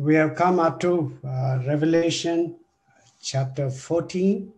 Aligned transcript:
we 0.00 0.14
have 0.14 0.34
come 0.34 0.58
up 0.58 0.80
to 0.80 1.18
uh, 1.24 1.58
Revelation 1.66 2.56
chapter 3.20 3.68
14. 3.68 4.50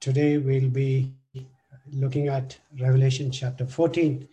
Today 0.00 0.36
we'll 0.36 0.68
be 0.68 1.10
looking 1.90 2.28
at 2.28 2.58
Revelation 2.78 3.30
chapter 3.30 3.64
14. 3.64 4.28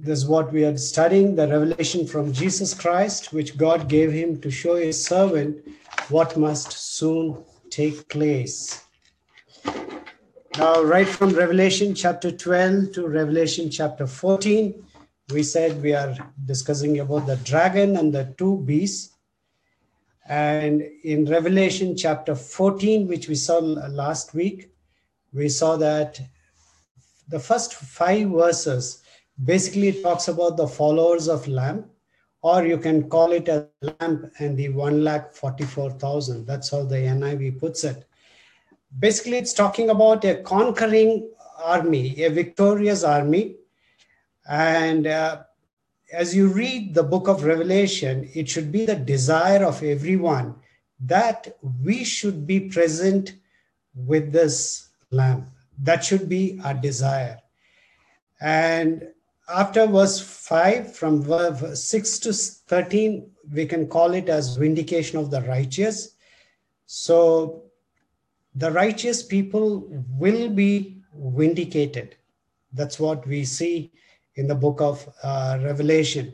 This 0.00 0.18
is 0.18 0.26
what 0.26 0.52
we 0.52 0.64
are 0.64 0.76
studying 0.76 1.36
the 1.36 1.46
revelation 1.46 2.08
from 2.08 2.32
Jesus 2.32 2.74
Christ, 2.74 3.32
which 3.32 3.56
God 3.56 3.88
gave 3.88 4.10
him 4.10 4.40
to 4.40 4.50
show 4.50 4.74
his 4.74 5.04
servant 5.04 5.64
what 6.08 6.36
must 6.36 6.72
soon 6.72 7.44
take 7.70 8.08
place. 8.08 8.84
Now, 10.58 10.82
right 10.82 11.06
from 11.06 11.30
Revelation 11.30 11.94
chapter 11.94 12.32
12 12.32 12.92
to 12.92 13.06
Revelation 13.06 13.70
chapter 13.70 14.08
14, 14.08 14.86
we 15.32 15.42
said 15.42 15.82
we 15.82 15.94
are 15.94 16.16
discussing 16.44 17.00
about 17.00 17.26
the 17.26 17.36
dragon 17.36 17.96
and 17.96 18.12
the 18.12 18.34
two 18.38 18.58
beasts. 18.58 19.16
And 20.28 20.82
in 21.04 21.24
Revelation 21.24 21.96
chapter 21.96 22.34
14, 22.34 23.08
which 23.08 23.28
we 23.28 23.34
saw 23.34 23.58
last 23.58 24.34
week, 24.34 24.72
we 25.32 25.48
saw 25.48 25.76
that 25.76 26.20
the 27.28 27.40
first 27.40 27.74
five 27.74 28.28
verses 28.28 29.02
basically 29.44 30.02
talks 30.02 30.28
about 30.28 30.56
the 30.56 30.68
followers 30.68 31.28
of 31.28 31.48
Lamb, 31.48 31.86
or 32.42 32.64
you 32.66 32.78
can 32.78 33.08
call 33.08 33.32
it 33.32 33.48
a 33.48 33.68
lamb 33.80 34.30
and 34.38 34.56
the 34.56 34.68
1 34.68 35.02
lakh 35.02 35.34
44,000. 35.34 36.46
That's 36.46 36.70
how 36.70 36.84
the 36.84 36.96
NIV 36.96 37.58
puts 37.58 37.84
it. 37.84 38.04
Basically, 38.98 39.38
it's 39.38 39.54
talking 39.54 39.90
about 39.90 40.24
a 40.24 40.42
conquering 40.42 41.30
army, 41.58 42.22
a 42.22 42.30
victorious 42.30 43.04
army 43.04 43.56
and 44.48 45.06
uh, 45.06 45.42
as 46.12 46.34
you 46.34 46.48
read 46.48 46.94
the 46.94 47.02
book 47.02 47.28
of 47.28 47.44
Revelation, 47.44 48.28
it 48.34 48.48
should 48.48 48.70
be 48.70 48.84
the 48.84 48.96
desire 48.96 49.64
of 49.64 49.82
everyone 49.82 50.54
that 51.00 51.56
we 51.82 52.04
should 52.04 52.46
be 52.46 52.60
present 52.60 53.34
with 53.94 54.32
this 54.32 54.88
lamb. 55.10 55.46
That 55.82 56.04
should 56.04 56.28
be 56.28 56.60
our 56.64 56.74
desire. 56.74 57.40
And 58.40 59.08
after 59.48 59.86
verse 59.86 60.20
5, 60.20 60.94
from 60.94 61.22
verse 61.22 61.82
6 61.84 62.18
to 62.20 62.32
13, 62.32 63.30
we 63.52 63.66
can 63.66 63.88
call 63.88 64.12
it 64.14 64.28
as 64.28 64.56
vindication 64.56 65.18
of 65.18 65.30
the 65.30 65.42
righteous. 65.42 66.14
So 66.86 67.64
the 68.54 68.70
righteous 68.70 69.22
people 69.22 69.88
will 70.18 70.50
be 70.50 70.98
vindicated. 71.14 72.16
That's 72.72 73.00
what 73.00 73.26
we 73.26 73.44
see 73.44 73.92
in 74.36 74.46
the 74.46 74.54
book 74.54 74.80
of 74.80 75.08
uh, 75.22 75.58
Revelation. 75.62 76.32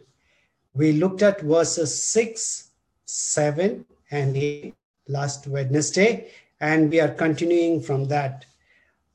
We 0.75 0.93
looked 0.93 1.23
at 1.23 1.41
verses 1.41 2.03
6, 2.07 2.71
7, 3.05 3.85
and 4.11 4.37
8 4.37 4.75
last 5.09 5.47
Wednesday, 5.47 6.31
and 6.61 6.91
we 6.91 7.01
are 7.01 7.09
continuing 7.09 7.81
from 7.81 8.07
that. 8.09 8.45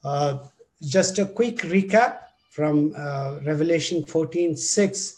Uh, 0.04 0.40
just 0.82 1.20
a 1.20 1.26
quick 1.26 1.58
recap 1.60 2.20
from 2.50 2.94
uh, 2.98 3.40
Revelation 3.46 4.06
14, 4.06 4.58
6. 4.58 5.18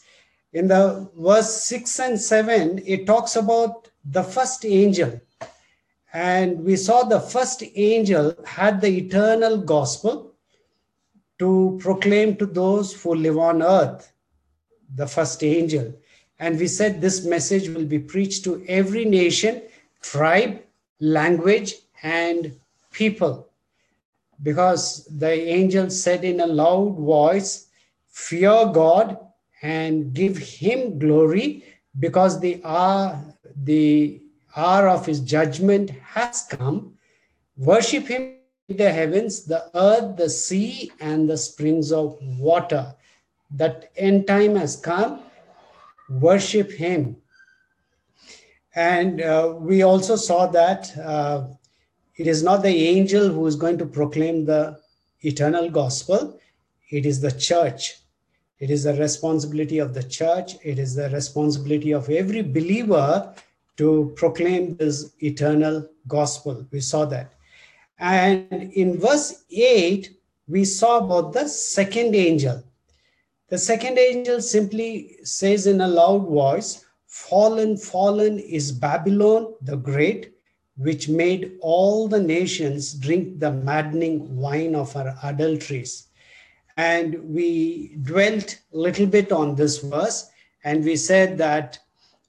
In 0.53 0.67
the 0.67 1.09
verse 1.17 1.63
6 1.63 2.00
and 2.00 2.19
7, 2.22 2.81
it 2.85 3.05
talks 3.05 3.35
about 3.35 3.89
the 4.05 4.23
first 4.23 4.66
angel. 4.66 5.19
And 6.13 6.63
we 6.63 6.77
saw 6.77 7.03
the 7.03 7.19
first 7.19 7.63
angel 7.75 8.35
had 8.45 8.79
the 8.79 8.88
eternal 8.88 9.57
gospel 9.57 10.34
to 11.39 11.78
proclaim 11.81 12.36
to 12.38 12.45
those 12.45 12.94
who 13.02 13.16
live 13.16 13.38
on 13.38 13.61
earth, 13.61 14.11
the 14.95 15.08
first 15.08 15.44
angel. 15.44 15.94
And 16.39 16.59
we 16.59 16.67
said 16.67 17.02
this 17.02 17.25
message 17.25 17.69
will 17.69 17.86
be 17.86 18.00
preached 18.00 18.44
to 18.45 18.64
every 18.67 19.05
nation, 19.05 19.61
tribe, 20.02 20.61
language, 21.00 21.75
and 22.03 22.56
people. 22.91 23.47
Because 24.44 25.06
the 25.06 25.31
angel 25.31 25.90
said 25.90 26.23
in 26.23 26.41
a 26.41 26.47
loud 26.47 26.97
voice, 26.97 27.67
Fear 28.09 28.67
God 28.73 29.17
and 29.62 30.13
give 30.13 30.38
him 30.38 31.00
glory, 31.00 31.63
because 32.00 32.40
the 32.40 32.62
hour, 32.63 33.22
the 33.63 34.22
hour 34.56 34.88
of 34.88 35.06
his 35.06 35.19
judgment 35.19 35.90
has 35.90 36.47
come. 36.50 36.94
Worship 37.57 38.07
him 38.07 38.34
the 38.68 38.92
heavens, 38.92 39.46
the 39.46 39.70
earth, 39.76 40.18
the 40.18 40.30
sea, 40.30 40.92
and 41.00 41.30
the 41.30 41.38
springs 41.38 41.92
of 41.92 42.18
water. 42.40 42.94
That 43.52 43.92
end 43.96 44.28
time 44.28 44.56
has 44.56 44.76
come. 44.76 45.22
Worship 46.09 46.72
Him. 46.72 47.18
And 48.76 49.22
uh, 49.22 49.56
we 49.58 49.84
also 49.84 50.16
saw 50.16 50.48
that 50.48 50.98
uh, 50.98 51.48
it 52.18 52.28
is 52.28 52.44
not 52.44 52.64
the 52.64 52.88
angel 52.88 53.30
who 53.30 53.46
is 53.48 53.56
going 53.56 53.78
to 53.78 53.86
proclaim 53.86 54.46
the 54.46 54.80
eternal 55.22 55.70
gospel, 55.70 56.40
it 56.90 57.06
is 57.06 57.20
the 57.22 57.32
church. 57.32 57.96
It 58.59 58.70
is 58.70 58.84
the 58.84 58.94
responsibility 58.94 59.80
of 59.80 59.94
the 59.94 60.03
church, 60.03 60.56
it 60.64 60.80
is 60.80 60.96
the 60.96 61.09
responsibility 61.09 61.94
of 61.94 62.09
every 62.09 62.42
believer 62.42 63.34
to 63.78 64.14
proclaim 64.16 64.78
this 64.78 65.14
eternal 65.20 65.88
gospel. 66.08 66.66
We 66.72 66.80
saw 66.80 67.06
that. 67.06 67.34
And 67.97 68.72
in 68.73 69.00
verse 69.00 69.45
8, 69.50 70.17
we 70.47 70.66
saw 70.66 70.97
about 71.00 71.33
the 71.33 71.47
second 71.47 72.16
angel. 72.16 72.63
The 73.50 73.57
second 73.57 73.97
angel 73.97 74.41
simply 74.41 75.17
says 75.23 75.67
in 75.67 75.81
a 75.81 75.88
loud 75.88 76.28
voice, 76.28 76.85
Fallen, 77.07 77.78
fallen 77.78 78.39
is 78.39 78.72
Babylon 78.72 79.53
the 79.61 79.78
Great, 79.78 80.34
which 80.78 81.07
made 81.07 81.57
all 81.61 82.07
the 82.09 82.19
nations 82.19 82.94
drink 82.94 83.39
the 83.39 83.51
maddening 83.51 84.35
wine 84.35 84.75
of 84.75 84.91
her 84.94 85.17
adulteries. 85.23 86.07
And 86.75 87.34
we 87.34 87.95
dwelt 88.03 88.59
a 88.73 88.78
little 88.78 89.05
bit 89.05 89.31
on 89.31 89.55
this 89.55 89.78
verse, 89.78 90.29
and 90.66 90.84
we 90.84 90.97
said 90.97 91.38
that 91.38 91.79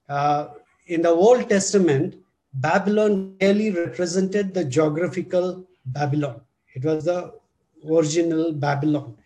uh, 0.09 0.49
in 0.87 1.03
the 1.03 1.11
Old 1.11 1.49
Testament, 1.49 2.15
Babylon 2.59 3.37
really 3.41 3.71
represented 3.71 4.55
the 4.55 4.65
geographical 4.65 5.67
Babylon. 5.87 6.41
It 6.75 6.85
was 6.85 7.05
the 7.05 7.35
original 7.89 8.53
Babylon. 8.53 9.17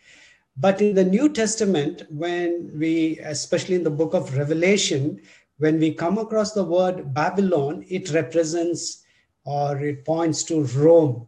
But 0.57 0.83
in 0.83 0.95
the 0.95 1.05
New 1.05 1.29
Testament, 1.29 2.03
when 2.11 2.73
we, 2.77 3.19
especially 3.21 3.77
in 3.77 3.85
the 3.85 3.91
book 3.91 4.15
of 4.15 4.37
Revelation, 4.37 5.21
when 5.59 5.79
we 5.79 5.95
come 5.95 6.19
across 6.19 6.53
the 6.53 6.65
word 6.65 7.15
Babylon, 7.15 7.85
it 7.89 8.11
represents 8.13 9.05
or 9.45 9.81
it 9.81 10.05
points 10.05 10.43
to 10.45 10.65
Rome. 10.65 11.27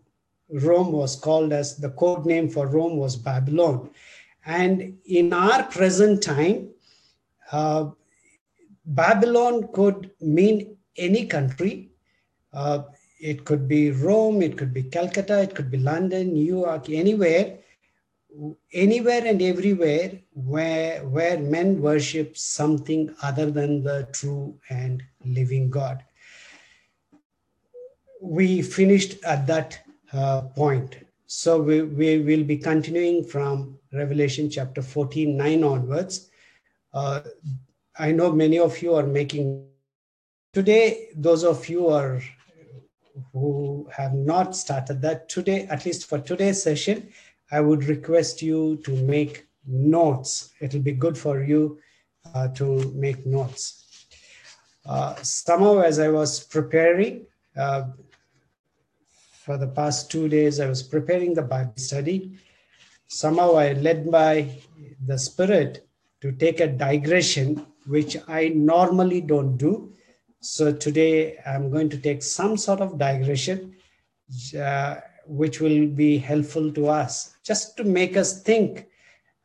Rome 0.50 0.90
was 0.90 1.16
called 1.16 1.52
as 1.52 1.76
the 1.76 1.90
code 1.90 2.26
name 2.26 2.48
for 2.48 2.66
Rome 2.66 2.96
was 2.96 3.16
Babylon. 3.16 3.90
And 4.44 4.98
in 5.06 5.32
our 5.32 5.62
present 5.64 6.22
time, 6.22 6.70
uh, 7.52 7.90
Babylon 8.84 9.68
could 9.72 10.10
mean 10.20 10.76
any 10.96 11.26
country, 11.26 11.91
uh, 12.52 12.82
it 13.20 13.44
could 13.44 13.68
be 13.68 13.90
Rome, 13.90 14.42
it 14.42 14.58
could 14.58 14.74
be 14.74 14.82
Calcutta, 14.82 15.42
it 15.42 15.54
could 15.54 15.70
be 15.70 15.78
London, 15.78 16.32
New 16.32 16.44
York, 16.44 16.90
anywhere, 16.90 17.58
anywhere 18.72 19.24
and 19.24 19.40
everywhere 19.40 20.12
where, 20.32 21.04
where 21.06 21.38
men 21.38 21.80
worship 21.80 22.36
something 22.36 23.14
other 23.22 23.50
than 23.50 23.82
the 23.82 24.08
true 24.12 24.58
and 24.70 25.02
living 25.24 25.70
God. 25.70 26.02
We 28.20 28.62
finished 28.62 29.22
at 29.24 29.46
that 29.46 29.80
uh, 30.12 30.42
point. 30.42 30.96
So 31.26 31.60
we, 31.60 31.82
we 31.82 32.18
will 32.18 32.44
be 32.44 32.58
continuing 32.58 33.24
from 33.24 33.78
Revelation 33.92 34.50
chapter 34.50 34.82
14, 34.82 35.36
9 35.36 35.64
onwards. 35.64 36.28
Uh, 36.92 37.20
I 37.98 38.12
know 38.12 38.32
many 38.32 38.58
of 38.58 38.80
you 38.82 38.94
are 38.94 39.06
making 39.06 39.68
Today, 40.54 41.08
those 41.16 41.44
of 41.44 41.66
you 41.70 41.88
are 41.88 42.20
who 43.32 43.88
have 43.92 44.14
not 44.14 44.56
started 44.56 45.00
that 45.02 45.28
today, 45.28 45.66
at 45.70 45.84
least 45.84 46.06
for 46.06 46.18
today's 46.18 46.62
session, 46.62 47.08
I 47.50 47.60
would 47.60 47.84
request 47.84 48.42
you 48.42 48.76
to 48.84 48.92
make 49.04 49.46
notes. 49.66 50.52
It'll 50.60 50.80
be 50.80 50.92
good 50.92 51.16
for 51.18 51.42
you 51.42 51.78
uh, 52.34 52.48
to 52.48 52.92
make 52.94 53.26
notes. 53.26 54.06
Uh, 54.86 55.14
somehow, 55.22 55.80
as 55.80 55.98
I 55.98 56.08
was 56.08 56.40
preparing 56.44 57.26
uh, 57.56 57.84
for 59.44 59.58
the 59.58 59.68
past 59.68 60.10
two 60.10 60.28
days, 60.28 60.60
I 60.60 60.66
was 60.66 60.82
preparing 60.82 61.34
the 61.34 61.42
Bible 61.42 61.74
study. 61.76 62.38
Somehow, 63.06 63.56
I 63.56 63.74
led 63.74 64.10
by 64.10 64.48
the 65.06 65.18
Spirit 65.18 65.86
to 66.20 66.32
take 66.32 66.60
a 66.60 66.66
digression, 66.66 67.66
which 67.86 68.16
I 68.28 68.48
normally 68.48 69.20
don't 69.20 69.56
do 69.56 69.92
so 70.42 70.72
today 70.72 71.38
I'm 71.46 71.70
going 71.70 71.88
to 71.90 71.96
take 71.96 72.20
some 72.20 72.56
sort 72.56 72.80
of 72.80 72.98
digression, 72.98 73.76
uh, 74.58 74.96
which 75.24 75.60
will 75.60 75.86
be 75.86 76.18
helpful 76.18 76.72
to 76.72 76.88
us 76.88 77.36
just 77.44 77.76
to 77.76 77.84
make 77.84 78.16
us 78.16 78.42
think 78.42 78.88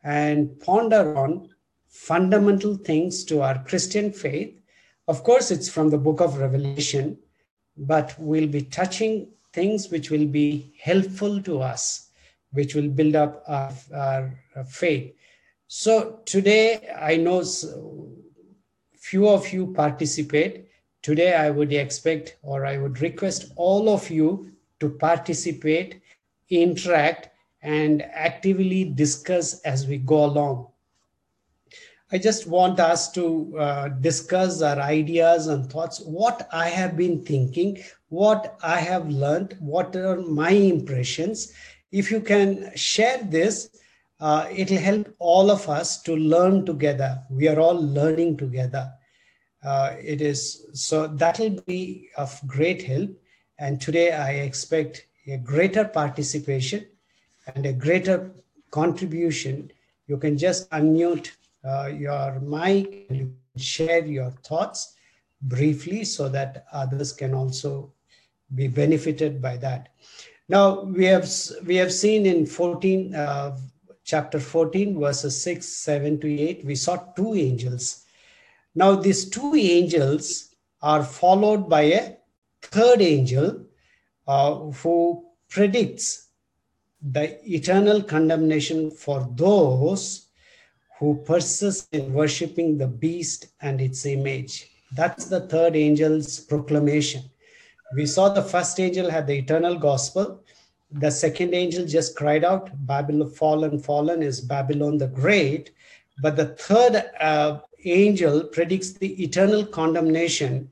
and 0.03 0.59
ponder 0.59 1.15
on 1.15 1.49
fundamental 1.87 2.75
things 2.75 3.23
to 3.25 3.41
our 3.43 3.63
Christian 3.63 4.11
faith. 4.11 4.59
Of 5.07 5.23
course, 5.23 5.51
it's 5.51 5.69
from 5.69 5.91
the 5.91 5.99
book 5.99 6.19
of 6.19 6.39
Revelation, 6.39 7.19
but 7.77 8.15
we'll 8.17 8.47
be 8.47 8.63
touching 8.63 9.27
things 9.53 9.89
which 9.89 10.09
will 10.09 10.25
be 10.25 10.73
helpful 10.81 11.41
to 11.43 11.61
us, 11.61 12.09
which 12.53 12.73
will 12.73 12.89
build 12.89 13.15
up 13.15 13.43
our, 13.47 13.71
our 13.93 14.33
faith. 14.67 15.13
So 15.67 16.21
today, 16.25 16.89
I 16.99 17.17
know 17.17 17.43
few 18.95 19.29
of 19.29 19.53
you 19.53 19.73
participate. 19.73 20.66
Today, 21.07 21.35
I 21.35 21.51
would 21.51 21.71
expect 21.71 22.35
or 22.43 22.65
I 22.65 22.77
would 22.77 22.99
request 22.99 23.53
all 23.55 23.87
of 23.87 24.09
you 24.09 24.51
to 24.81 24.89
participate, 24.89 26.01
interact, 26.49 27.29
and 27.61 28.01
actively 28.01 28.83
discuss 28.83 29.61
as 29.61 29.87
we 29.87 29.99
go 29.99 30.25
along. 30.25 30.67
I 32.11 32.17
just 32.17 32.45
want 32.45 32.81
us 32.81 33.09
to 33.13 33.57
uh, 33.57 33.87
discuss 33.87 34.61
our 34.61 34.81
ideas 34.81 35.47
and 35.47 35.71
thoughts, 35.71 36.01
what 36.01 36.49
I 36.51 36.67
have 36.67 36.97
been 36.97 37.23
thinking, 37.23 37.81
what 38.09 38.57
I 38.61 38.77
have 38.77 39.09
learned, 39.09 39.55
what 39.61 39.95
are 39.95 40.17
my 40.17 40.49
impressions. 40.49 41.53
If 41.89 42.11
you 42.11 42.19
can 42.19 42.75
share 42.75 43.23
this, 43.23 43.69
uh, 44.19 44.49
it'll 44.53 44.77
help 44.77 45.07
all 45.19 45.51
of 45.51 45.69
us 45.69 46.01
to 46.01 46.17
learn 46.17 46.65
together. 46.65 47.23
We 47.29 47.47
are 47.47 47.61
all 47.61 47.81
learning 47.81 48.35
together. 48.35 48.91
Uh, 49.63 49.95
it 49.99 50.21
is 50.21 50.67
so 50.73 51.07
that'll 51.07 51.61
be 51.65 52.09
of 52.17 52.39
great 52.45 52.83
help. 52.83 53.09
And 53.59 53.81
today 53.81 54.11
I 54.11 54.31
expect 54.31 55.07
a 55.27 55.37
greater 55.37 55.85
participation 55.85 56.85
and 57.55 57.65
a 57.65 57.73
greater 57.73 58.31
contribution. 58.71 59.71
You 60.07 60.17
can 60.17 60.37
just 60.37 60.69
unmute 60.69 61.31
uh, 61.65 61.87
your 61.87 62.39
mic 62.39 63.07
and 63.09 63.35
share 63.57 64.05
your 64.05 64.31
thoughts 64.31 64.95
briefly 65.41 66.03
so 66.03 66.29
that 66.29 66.65
others 66.71 67.11
can 67.13 67.33
also 67.33 67.91
be 68.55 68.67
benefited 68.67 69.41
by 69.41 69.57
that. 69.57 69.89
Now 70.49 70.81
we 70.81 71.05
have 71.05 71.29
we 71.65 71.75
have 71.75 71.91
seen 71.91 72.25
in 72.25 72.45
14 72.45 73.15
uh, 73.15 73.57
chapter 74.03 74.39
14 74.39 74.99
verses 74.99 75.41
6 75.43 75.65
7 75.67 76.19
to 76.21 76.41
8 76.41 76.65
we 76.65 76.75
saw 76.75 76.95
two 77.15 77.33
angels. 77.35 78.05
Now 78.77 78.93
these 78.93 79.27
two 79.27 79.55
angels 79.55 80.53
are 80.83 81.03
followed 81.03 81.67
by 81.67 81.81
a 81.81 82.17
third 82.61 83.01
angel 83.01 83.65
uh, 84.27 84.53
who 84.69 85.25
predicts 85.49 86.27
the 87.01 87.25
eternal 87.51 88.03
condemnation 88.03 88.91
for 88.91 89.27
those 89.33 90.27
who 90.99 91.23
persist 91.25 91.91
in 91.91 92.13
worshiping 92.13 92.77
the 92.77 92.85
beast 92.85 93.47
and 93.61 93.81
its 93.81 94.05
image. 94.05 94.69
That's 94.95 95.25
the 95.25 95.47
third 95.47 95.75
angel's 95.75 96.39
proclamation. 96.39 97.23
We 97.95 98.05
saw 98.05 98.29
the 98.29 98.43
first 98.43 98.79
angel 98.79 99.09
had 99.09 99.25
the 99.25 99.39
eternal 99.39 99.79
gospel. 99.79 100.43
The 100.91 101.09
second 101.09 101.55
angel 101.55 101.87
just 101.87 102.15
cried 102.15 102.43
out, 102.43 102.69
Babylon, 102.85 103.31
fallen, 103.31 103.79
fallen 103.79 104.21
is 104.21 104.39
Babylon 104.39 104.99
the 104.99 105.07
Great. 105.07 105.71
But 106.21 106.35
the 106.35 106.49
third 106.49 107.03
uh, 107.19 107.59
angel 107.85 108.43
predicts 108.45 108.93
the 108.93 109.23
eternal 109.23 109.65
condemnation 109.65 110.71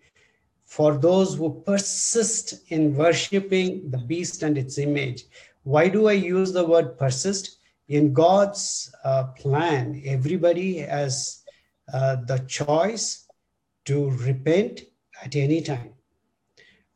for 0.65 0.97
those 0.97 1.35
who 1.35 1.61
persist 1.65 2.69
in 2.69 2.95
worshiping 2.95 3.89
the 3.91 3.97
beast 3.97 4.43
and 4.43 4.57
its 4.57 4.77
image. 4.77 5.25
Why 5.63 5.87
do 5.87 6.07
I 6.07 6.13
use 6.13 6.51
the 6.51 6.65
word 6.65 6.97
persist? 6.97 7.57
in 7.87 8.13
God's 8.13 8.93
uh, 9.03 9.25
plan, 9.37 10.01
everybody 10.05 10.77
has 10.77 11.43
uh, 11.93 12.17
the 12.25 12.39
choice 12.47 13.27
to 13.85 14.09
repent 14.11 14.81
at 15.23 15.35
any 15.35 15.61
time. 15.61 15.91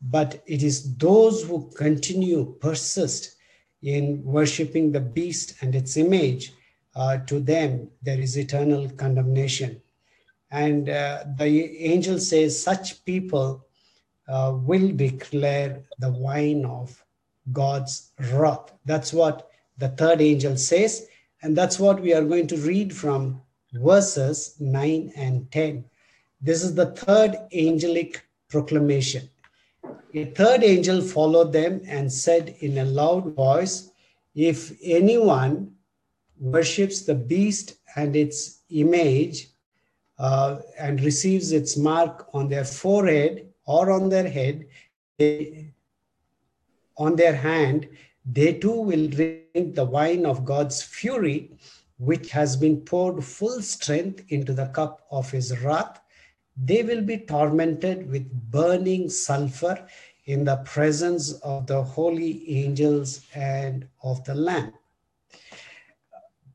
But 0.02 0.42
it 0.48 0.64
is 0.64 0.96
those 0.96 1.44
who 1.44 1.70
continue, 1.76 2.56
persist 2.60 3.36
in 3.82 4.24
worshiping 4.24 4.92
the 4.92 5.00
beast 5.00 5.56
and 5.62 5.76
its 5.76 5.98
image, 5.98 6.54
uh, 6.96 7.18
to 7.28 7.40
them 7.40 7.90
there 8.02 8.20
is 8.20 8.38
eternal 8.38 8.90
condemnation. 8.90 9.82
And 10.52 10.90
uh, 10.90 11.26
the 11.38 11.78
angel 11.80 12.20
says, 12.20 12.62
such 12.62 13.06
people 13.06 13.66
uh, 14.28 14.54
will 14.56 14.92
declare 14.92 15.84
the 16.00 16.12
wine 16.12 16.66
of 16.66 17.04
God's 17.52 18.12
wrath. 18.32 18.72
That's 18.86 19.14
what 19.14 19.50
the 19.78 19.90
third 19.90 20.22
angel 20.22 20.58
says. 20.58 21.08
And 21.42 21.56
that's 21.56 21.80
what 21.80 22.02
we 22.02 22.14
are 22.14 22.24
going 22.24 22.48
to 22.48 22.58
read 22.58 22.96
from 22.96 23.42
verses 23.74 24.56
9 24.60 25.14
and 25.16 25.52
10. 25.52 25.86
This 26.42 26.64
is 26.64 26.76
the 26.76 26.88
third 26.88 27.38
angelic 27.54 28.26
proclamation. 28.50 29.30
A 30.14 30.26
third 30.26 30.64
angel 30.64 31.02
followed 31.02 31.54
them 31.54 31.82
and 31.86 32.12
said 32.12 32.56
in 32.60 32.80
a 32.80 32.86
loud 32.86 33.36
voice, 33.36 33.92
If 34.36 34.78
anyone 34.82 35.76
worships 36.40 37.02
the 37.02 37.16
beast 37.16 37.76
and 37.96 38.16
its 38.16 38.62
image 38.70 39.50
uh, 40.20 40.60
and 40.78 41.02
receives 41.02 41.52
its 41.54 41.78
mark 41.78 42.28
on 42.34 42.50
their 42.50 42.66
forehead 42.66 43.48
or 43.66 43.90
on 43.90 44.10
their 44.10 44.28
head, 44.28 44.66
on 46.98 47.16
their 47.16 47.36
hand, 47.36 47.88
they 48.26 48.54
too 48.54 48.82
will 48.82 49.08
drink 49.08 49.76
the 49.76 49.86
wine 49.86 50.26
of 50.26 50.44
God's 50.46 50.84
fury, 50.84 51.52
which 51.98 52.30
has 52.32 52.56
been 52.58 52.82
poured 52.82 53.24
full 53.24 53.62
strength 53.62 54.24
into 54.30 54.54
the 54.54 54.68
cup 54.68 55.06
of 55.10 55.32
his 55.32 55.58
wrath. 55.62 56.00
They 56.58 56.84
will 56.84 57.02
be 57.02 57.20
tormented 57.20 58.10
with 58.12 58.30
burning 58.52 59.10
sulfur 59.10 59.88
in 60.26 60.44
the 60.44 60.58
presence 60.58 61.32
of 61.42 61.66
the 61.68 61.82
holy 61.82 62.50
angels 62.50 63.22
and 63.34 63.88
of 64.04 64.24
the 64.26 64.36
Lamb. 64.36 64.74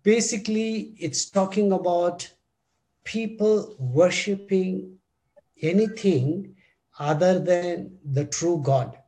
Basically, 0.02 0.94
it's 0.98 1.30
talking 1.30 1.72
about 1.72 2.30
people 3.04 3.76
worshiping 3.78 4.98
anything 5.62 6.54
other 6.98 7.38
than 7.38 7.98
the 8.04 8.24
true 8.24 8.60
God. 8.62 8.98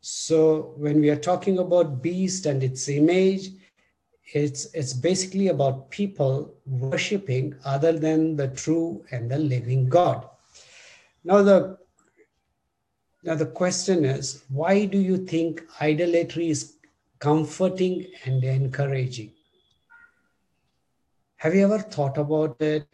So 0.00 0.74
when 0.76 1.00
we 1.00 1.10
are 1.10 1.16
talking 1.16 1.58
about 1.58 2.02
beast 2.02 2.46
and 2.46 2.62
its 2.62 2.88
image, 2.88 3.50
it's 4.32 4.66
it's 4.74 4.92
basically 4.92 5.48
about 5.48 5.90
people 5.90 6.54
worshiping 6.66 7.54
other 7.64 7.92
than 7.92 8.36
the 8.36 8.48
true 8.48 9.04
and 9.10 9.30
the 9.30 9.38
living 9.38 9.88
God. 9.88 10.26
Now 11.24 11.42
the 11.42 11.78
now 13.22 13.34
the 13.34 13.46
question 13.46 14.04
is, 14.04 14.44
why 14.48 14.84
do 14.84 14.98
you 14.98 15.16
think 15.18 15.62
idolatry 15.80 16.50
is 16.50 16.76
comforting 17.18 18.06
and 18.24 18.44
encouraging? 18.44 19.33
Have 21.44 21.54
you 21.54 21.64
ever 21.64 21.78
thought 21.78 22.16
about 22.16 22.58
it? 22.62 22.88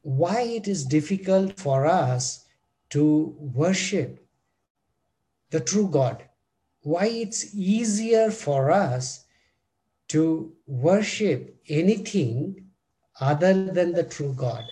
Why 0.00 0.40
it 0.40 0.66
is 0.66 0.86
difficult 0.86 1.60
for 1.60 1.84
us 1.84 2.46
to 2.88 3.36
worship 3.38 4.26
the 5.50 5.60
true 5.60 5.88
God. 5.90 6.24
Why 6.80 7.04
it's 7.08 7.54
easier 7.54 8.30
for 8.30 8.70
us 8.70 9.26
to 10.08 10.54
worship 10.66 11.54
anything 11.68 12.64
other 13.20 13.52
than 13.72 13.92
the 13.92 14.04
true 14.04 14.32
God. 14.32 14.64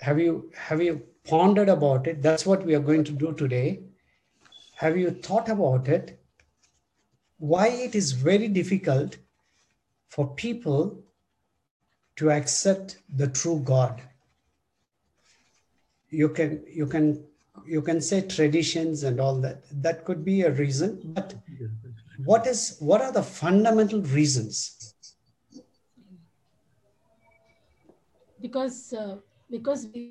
Have 0.00 0.20
you 0.20 0.50
have 0.54 0.82
you 0.82 1.02
pondered 1.26 1.70
about 1.70 2.06
it? 2.06 2.20
That's 2.20 2.44
what 2.44 2.66
we 2.66 2.74
are 2.74 2.86
going 2.90 3.04
to 3.04 3.12
do 3.12 3.32
today. 3.32 3.84
Have 4.74 4.98
you 4.98 5.12
thought 5.12 5.48
about 5.48 5.88
it? 5.88 6.20
Why 7.52 7.68
it 7.68 7.94
is 7.94 8.12
very 8.12 8.48
difficult 8.48 9.18
for 10.08 10.34
people 10.34 11.04
to 12.16 12.30
accept 12.30 12.98
the 13.16 13.26
true 13.28 13.60
God. 13.60 14.00
You 16.08 16.28
can 16.28 16.64
you 16.72 16.86
can 16.86 17.24
you 17.66 17.82
can 17.82 18.00
say 18.00 18.20
traditions 18.22 19.02
and 19.02 19.20
all 19.20 19.40
that 19.40 19.64
that 19.82 20.04
could 20.04 20.24
be 20.24 20.42
a 20.42 20.52
reason 20.52 21.00
but 21.18 21.34
what 22.24 22.46
is 22.46 22.76
what 22.78 23.00
are 23.00 23.12
the 23.12 23.22
fundamental 23.22 24.00
reasons 24.02 24.94
because 28.40 28.92
uh, 28.92 29.16
because 29.50 29.86
we, 29.94 30.02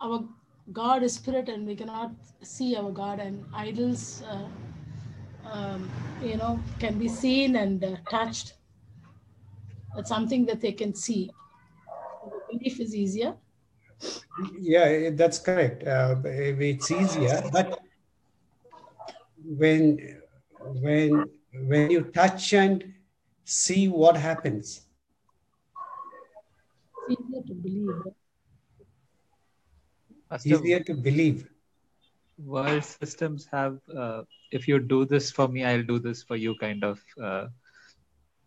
our 0.00 0.24
god 0.72 1.02
is 1.02 1.14
spirit 1.14 1.48
and 1.48 1.66
we 1.66 1.76
cannot 1.76 2.12
see 2.42 2.70
our 2.76 2.90
god 2.90 3.20
and 3.20 3.44
idols 3.54 4.22
uh, 4.30 4.46
um, 5.52 5.88
you 6.22 6.36
know 6.36 6.60
can 6.78 6.98
be 6.98 7.08
seen 7.08 7.56
and 7.56 7.84
uh, 7.84 7.96
touched 8.10 8.54
it's 9.96 10.08
something 10.08 10.44
that 10.46 10.60
they 10.60 10.72
can 10.72 10.94
see 10.94 11.30
the 12.24 12.58
belief 12.58 12.80
is 12.80 12.94
easier 12.94 13.34
yeah, 14.58 15.10
that's 15.12 15.38
correct. 15.38 15.86
Uh, 15.86 16.16
it's 16.24 16.90
easier, 16.90 17.42
but 17.52 17.80
when 19.44 20.20
when 20.58 21.30
when 21.54 21.90
you 21.90 22.02
touch 22.02 22.52
and 22.52 22.92
see 23.44 23.88
what 23.88 24.16
happens. 24.16 24.82
It's 27.08 27.20
easier 27.20 27.42
to 27.46 27.54
believe. 27.54 28.02
Easier 30.44 30.80
to 30.80 30.94
believe. 30.94 31.48
World 32.38 32.84
systems 32.84 33.46
have 33.52 33.78
uh, 33.96 34.22
if 34.50 34.68
you 34.68 34.78
do 34.78 35.04
this 35.04 35.30
for 35.30 35.48
me 35.48 35.64
i'll 35.64 35.82
do 35.82 35.98
this 35.98 36.22
for 36.22 36.36
you 36.36 36.54
kind 36.56 36.84
of 36.84 37.00
uh, 37.22 37.46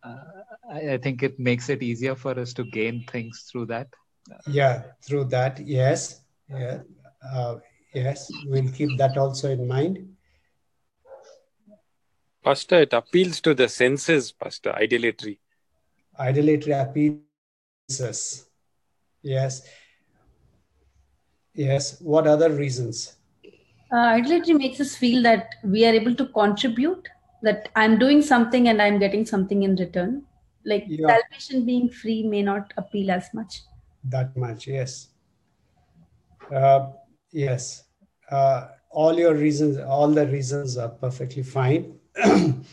uh, 0.04 0.24
I, 0.72 0.94
I 0.94 0.98
think 0.98 1.24
it 1.24 1.40
makes 1.40 1.70
it 1.70 1.82
easier 1.84 2.16
for 2.16 2.38
us 2.40 2.54
to 2.54 2.64
gain 2.64 3.04
things 3.12 3.48
through 3.52 3.66
that 3.68 3.88
Yeah, 4.48 4.84
through 5.04 5.26
that, 5.26 5.60
yes. 5.60 6.22
Yeah. 6.50 6.80
Uh, 7.24 7.58
yes, 7.94 8.32
we'll 8.48 8.72
keep 8.72 8.98
that 8.98 9.18
also 9.18 9.50
in 9.50 9.68
mind. 9.68 10.16
Pastor, 12.44 12.82
it 12.82 12.94
appeals 12.94 13.42
to 13.42 13.54
the 13.54 13.68
senses, 13.68 14.32
Pastor, 14.32 14.74
idolatry. 14.74 15.40
Idolatry 16.20 16.74
appeases. 16.74 18.46
Yes. 19.22 19.62
Yes. 21.54 22.00
What 22.02 22.28
other 22.28 22.52
reasons? 22.52 23.19
Uh, 23.92 23.96
idolatry 24.20 24.54
makes 24.54 24.80
us 24.80 24.96
feel 24.96 25.24
that 25.24 25.56
we 25.64 25.86
are 25.86 25.94
able 25.94 26.14
to 26.14 26.28
contribute, 26.28 27.08
that 27.42 27.70
I'm 27.76 27.98
doing 27.98 28.22
something 28.22 28.68
and 28.68 28.82
I'm 28.82 29.00
getting 29.00 29.26
something 29.26 29.64
in 29.64 29.76
return. 29.76 30.24
Like 30.66 30.86
Yeah. 30.88 31.08
salvation 31.08 31.66
being 31.66 31.90
free 31.90 32.24
may 32.24 32.44
not 32.44 32.74
appeal 32.78 33.10
as 33.12 33.30
much. 33.34 33.62
That 34.04 34.36
much, 34.38 34.68
yes. 34.68 35.08
Uh, 36.54 36.92
yes. 37.32 37.86
Uh, 38.30 38.68
all 38.92 39.18
your 39.18 39.34
reasons, 39.34 39.78
all 39.78 40.10
the 40.10 40.28
reasons 40.28 40.78
are 40.78 40.90
perfectly 40.90 41.44
fine. 41.44 41.98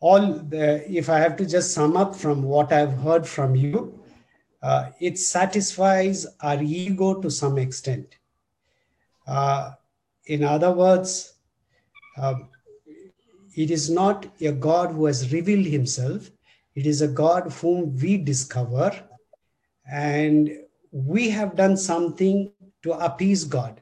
all 0.00 0.32
the, 0.34 0.84
if 0.90 1.08
I 1.08 1.18
have 1.18 1.36
to 1.36 1.46
just 1.46 1.72
sum 1.72 1.96
up 1.96 2.16
from 2.16 2.42
what 2.42 2.72
I've 2.72 2.94
heard 2.98 3.26
from 3.26 3.54
you, 3.54 4.00
uh, 4.62 4.90
it 4.98 5.18
satisfies 5.18 6.26
our 6.40 6.60
ego 6.62 7.20
to 7.20 7.30
some 7.30 7.58
extent. 7.58 8.16
Uh, 9.26 9.72
in 10.26 10.42
other 10.42 10.72
words, 10.72 11.34
um, 12.18 12.48
it 13.56 13.70
is 13.70 13.90
not 13.90 14.26
a 14.40 14.52
God 14.52 14.92
who 14.92 15.06
has 15.06 15.32
revealed 15.32 15.66
himself, 15.66 16.30
it 16.74 16.86
is 16.86 17.02
a 17.02 17.08
God 17.08 17.52
whom 17.52 17.96
we 17.96 18.16
discover, 18.16 18.92
and 19.90 20.50
we 20.90 21.28
have 21.30 21.56
done 21.56 21.76
something 21.76 22.50
to 22.82 22.92
appease 22.92 23.44
God 23.44 23.80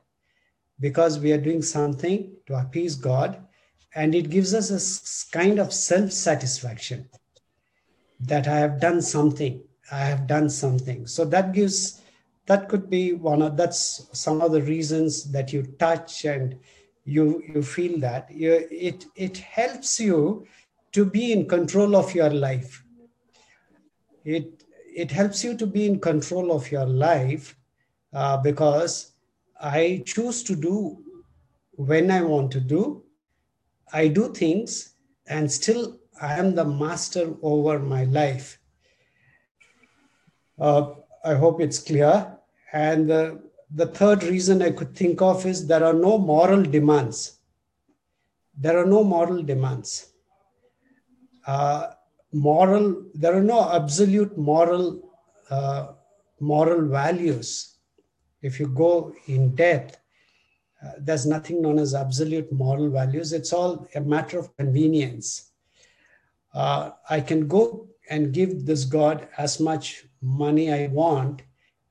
because 0.80 1.18
we 1.18 1.32
are 1.32 1.40
doing 1.40 1.62
something 1.62 2.32
to 2.46 2.54
appease 2.54 2.96
God, 2.96 3.46
and 3.94 4.14
it 4.14 4.30
gives 4.30 4.52
us 4.52 4.70
a 4.70 5.32
kind 5.32 5.58
of 5.58 5.72
self 5.72 6.10
satisfaction 6.10 7.08
that 8.20 8.46
I 8.48 8.58
have 8.58 8.80
done 8.80 9.00
something. 9.00 9.62
I 9.90 10.00
have 10.00 10.26
done 10.26 10.48
something. 10.48 11.06
So 11.06 11.24
that 11.26 11.52
gives 11.52 12.01
that 12.46 12.68
could 12.68 12.90
be 12.90 13.12
one 13.12 13.42
of 13.42 13.56
that's 13.56 14.08
some 14.12 14.40
of 14.40 14.52
the 14.52 14.62
reasons 14.62 15.30
that 15.32 15.52
you 15.52 15.62
touch 15.78 16.24
and 16.24 16.56
you 17.04 17.42
you 17.48 17.62
feel 17.62 17.98
that. 18.00 18.30
You, 18.30 18.66
it 18.70 19.06
it 19.16 19.38
helps 19.38 20.00
you 20.00 20.46
to 20.92 21.04
be 21.04 21.32
in 21.32 21.48
control 21.48 21.96
of 21.96 22.14
your 22.14 22.30
life. 22.30 22.84
It 24.24 24.64
it 24.94 25.10
helps 25.10 25.44
you 25.44 25.56
to 25.56 25.66
be 25.66 25.86
in 25.86 26.00
control 26.00 26.52
of 26.52 26.70
your 26.70 26.86
life 26.86 27.56
uh, 28.12 28.36
because 28.38 29.12
i 29.60 30.02
choose 30.04 30.42
to 30.42 30.54
do 30.54 31.02
when 31.76 32.10
i 32.10 32.22
want 32.22 32.50
to 32.52 32.60
do. 32.60 33.02
I 33.92 34.08
do 34.08 34.32
things 34.32 34.94
and 35.26 35.50
still 35.50 35.98
i 36.20 36.38
am 36.38 36.54
the 36.54 36.64
master 36.64 37.34
over 37.42 37.78
my 37.78 38.04
life. 38.04 38.58
Uh, 40.58 40.94
i 41.24 41.34
hope 41.34 41.60
it's 41.60 41.78
clear. 41.78 42.38
And 42.72 43.08
the, 43.08 43.42
the 43.74 43.86
third 43.86 44.22
reason 44.24 44.62
i 44.62 44.70
could 44.70 44.96
think 44.96 45.20
of 45.22 45.44
is 45.46 45.66
there 45.66 45.84
are 45.84 45.92
no 45.94 46.18
moral 46.18 46.62
demands. 46.62 47.38
There 48.58 48.78
are 48.78 48.86
no 48.86 49.02
moral 49.04 49.42
demands. 49.42 50.12
Uh, 51.46 51.88
moral 52.32 53.04
there 53.14 53.34
are 53.36 53.42
no 53.42 53.72
absolute 53.72 54.36
moral 54.38 55.08
uh, 55.50 55.92
moral 56.40 56.88
values. 56.88 57.76
If 58.40 58.58
you 58.58 58.68
go 58.68 59.14
in 59.26 59.54
depth 59.54 59.98
uh, 60.84 60.92
there's 60.98 61.26
nothing 61.26 61.62
known 61.62 61.78
as 61.78 61.94
absolute 61.94 62.50
moral 62.52 62.90
values. 62.90 63.32
It's 63.32 63.52
all 63.52 63.86
a 63.94 64.00
matter 64.00 64.38
of 64.38 64.56
convenience. 64.56 65.50
Uh, 66.54 66.90
i 67.08 67.18
can 67.18 67.48
go 67.48 67.88
and 68.10 68.34
give 68.34 68.66
this 68.66 68.84
god 68.84 69.26
as 69.38 69.58
much 69.58 70.04
money 70.22 70.72
i 70.72 70.86
want 70.88 71.42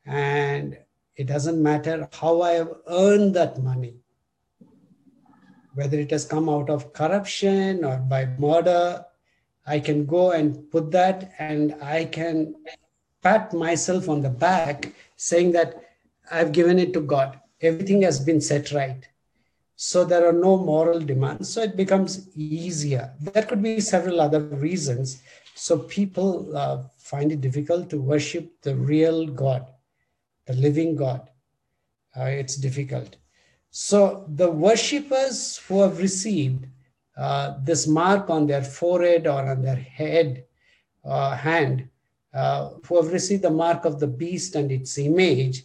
and 0.05 0.77
it 1.15 1.27
doesn't 1.27 1.61
matter 1.61 2.07
how 2.13 2.41
i 2.41 2.51
have 2.51 2.73
earned 2.87 3.33
that 3.33 3.61
money 3.61 3.95
whether 5.73 5.99
it 5.99 6.11
has 6.11 6.25
come 6.25 6.49
out 6.49 6.69
of 6.69 6.91
corruption 6.93 7.85
or 7.85 7.97
by 7.97 8.25
murder 8.37 9.05
I 9.65 9.79
can 9.79 10.05
go 10.05 10.31
and 10.31 10.69
put 10.71 10.91
that 10.91 11.31
and 11.39 11.75
I 11.81 12.05
can 12.05 12.55
pat 13.21 13.53
myself 13.53 14.09
on 14.09 14.21
the 14.21 14.29
back 14.29 14.91
saying 15.15 15.51
that 15.51 15.83
I've 16.31 16.51
given 16.51 16.79
it 16.79 16.93
to 16.93 17.01
God. 17.01 17.39
Everything 17.61 18.01
has 18.01 18.19
been 18.19 18.41
set 18.41 18.71
right. 18.71 19.07
So 19.75 20.03
there 20.03 20.27
are 20.27 20.33
no 20.33 20.57
moral 20.57 20.99
demands. 20.99 21.53
So 21.53 21.61
it 21.61 21.75
becomes 21.75 22.29
easier. 22.35 23.13
There 23.19 23.43
could 23.43 23.61
be 23.61 23.79
several 23.79 24.21
other 24.21 24.39
reasons. 24.39 25.21
So 25.55 25.77
people 25.77 26.55
uh, 26.55 26.83
find 26.97 27.31
it 27.31 27.41
difficult 27.41 27.89
to 27.89 28.01
worship 28.01 28.61
the 28.61 28.75
real 28.75 29.27
God, 29.27 29.65
the 30.45 30.53
living 30.53 30.95
God. 30.95 31.29
Uh, 32.17 32.25
it's 32.25 32.55
difficult. 32.55 33.17
So 33.69 34.25
the 34.27 34.49
worshippers 34.49 35.57
who 35.57 35.81
have 35.81 35.99
received 35.99 36.67
uh, 37.17 37.55
this 37.63 37.87
mark 37.87 38.29
on 38.29 38.47
their 38.47 38.63
forehead 38.63 39.27
or 39.27 39.49
on 39.49 39.61
their 39.61 39.75
head, 39.75 40.45
uh, 41.05 41.35
hand, 41.35 41.87
uh, 42.33 42.71
who 42.85 43.01
have 43.01 43.11
received 43.11 43.43
the 43.43 43.49
mark 43.49 43.85
of 43.85 43.99
the 43.99 44.07
beast 44.07 44.55
and 44.55 44.71
its 44.71 44.97
image, 44.97 45.63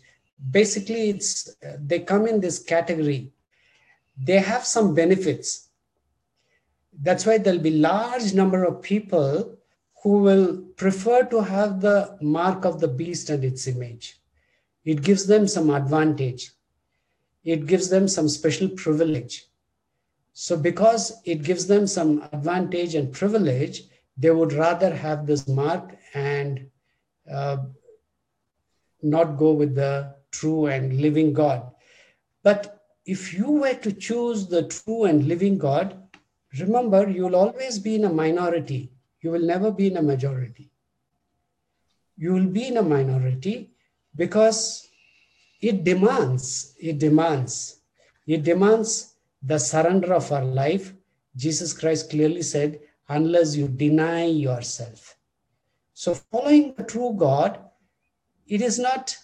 basically 0.51 1.11
it's 1.11 1.57
they 1.79 2.01
come 2.01 2.27
in 2.27 2.41
this 2.41 2.59
category. 2.59 3.33
They 4.19 4.39
have 4.39 4.65
some 4.65 4.95
benefits. 4.95 5.69
That's 7.03 7.27
why 7.27 7.39
there'll 7.39 7.61
be 7.61 7.79
large 7.79 8.35
number 8.35 8.65
of 8.65 8.83
people 8.83 9.57
who 10.03 10.19
will 10.19 10.63
prefer 10.77 11.25
to 11.25 11.41
have 11.43 11.81
the 11.81 12.17
mark 12.21 12.65
of 12.65 12.81
the 12.81 12.89
beast 12.89 13.31
and 13.31 13.45
its 13.45 13.67
image. 13.67 14.21
It 14.85 15.03
gives 15.03 15.27
them 15.27 15.49
some 15.49 15.71
advantage. 15.71 16.53
It 17.45 17.67
gives 17.67 17.89
them 17.89 18.09
some 18.09 18.29
special 18.29 18.69
privilege 18.69 19.47
so, 20.39 20.55
because 20.55 21.23
it 21.25 21.43
gives 21.45 21.67
them 21.67 21.87
some 21.87 22.23
advantage 22.31 22.95
and 22.95 23.11
privilege, 23.11 23.85
they 24.19 24.31
would 24.31 24.53
rather 24.53 24.95
have 24.95 25.27
this 25.27 25.49
mark 25.49 25.97
and 26.13 26.69
uh, 27.33 27.57
not 29.03 29.39
go 29.39 29.53
with 29.53 29.75
the 29.75 30.15
true 30.33 30.67
and 30.67 31.01
living 31.01 31.33
God. 31.33 31.71
But 32.43 32.83
if 33.07 33.33
you 33.33 33.51
were 33.51 33.73
to 33.77 33.91
choose 33.91 34.47
the 34.47 34.69
true 34.69 35.05
and 35.05 35.27
living 35.27 35.57
God, 35.57 36.07
remember 36.61 37.09
you'll 37.09 37.35
always 37.35 37.79
be 37.79 37.95
in 37.95 38.05
a 38.05 38.13
minority. 38.13 38.93
You 39.27 39.33
will 39.33 39.43
never 39.43 39.73
be 39.73 39.89
in 39.89 39.97
a 39.97 40.03
majority. 40.03 40.71
You 42.17 42.33
will 42.35 42.47
be 42.47 42.69
in 42.69 42.77
a 42.77 42.83
minority 42.83 43.73
because 44.15 44.87
it 45.61 45.83
demands, 45.83 46.77
it 46.79 47.01
demands, 47.01 47.81
it 48.25 48.45
demands 48.45 49.17
the 49.43 49.59
surrender 49.59 50.15
of 50.15 50.31
our 50.31 50.45
life, 50.45 50.95
Jesus 51.35 51.73
Christ 51.73 52.09
clearly 52.09 52.43
said, 52.43 52.79
unless 53.09 53.57
you 53.57 53.67
deny 53.67 54.27
yourself. 54.27 55.17
So, 55.93 56.15
following 56.15 56.75
the 56.77 56.85
true 56.85 57.13
God, 57.19 57.59
it 58.47 58.63
is 58.63 58.79
not 58.79 59.17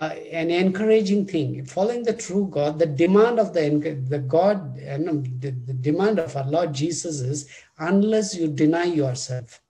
uh, 0.00 0.14
an 0.30 0.50
encouraging 0.50 1.26
thing. 1.26 1.64
Following 1.64 2.02
the 2.02 2.14
true 2.14 2.48
God, 2.50 2.78
the 2.78 2.86
demand 2.86 3.38
of 3.38 3.52
the, 3.52 3.68
the 4.08 4.18
God, 4.18 4.78
and 4.78 5.40
the, 5.40 5.50
the 5.50 5.74
demand 5.74 6.18
of 6.18 6.36
our 6.36 6.46
Lord 6.46 6.72
Jesus 6.72 7.20
is 7.20 7.48
unless 7.78 8.34
you 8.34 8.48
deny 8.48 8.84
yourself. 8.84 9.60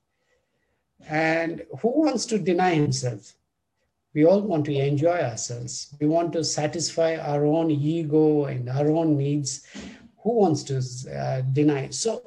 And 1.09 1.62
who 1.81 2.02
wants 2.05 2.25
to 2.26 2.38
deny 2.38 2.75
himself? 2.75 3.35
we 4.14 4.25
all 4.25 4.41
want 4.41 4.64
to 4.67 4.75
enjoy 4.75 5.19
ourselves. 5.21 5.95
We 6.00 6.07
want 6.07 6.33
to 6.35 6.45
satisfy 6.45 7.17
our 7.17 7.47
own 7.47 7.71
ego 7.71 8.45
and 8.45 8.69
our 8.69 8.91
own 8.91 9.17
needs. 9.17 9.67
Who 10.23 10.38
wants 10.41 10.62
to 10.64 10.83
uh, 11.11 11.41
deny? 11.52 11.88
So, 11.91 12.23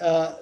uh, 0.00 0.36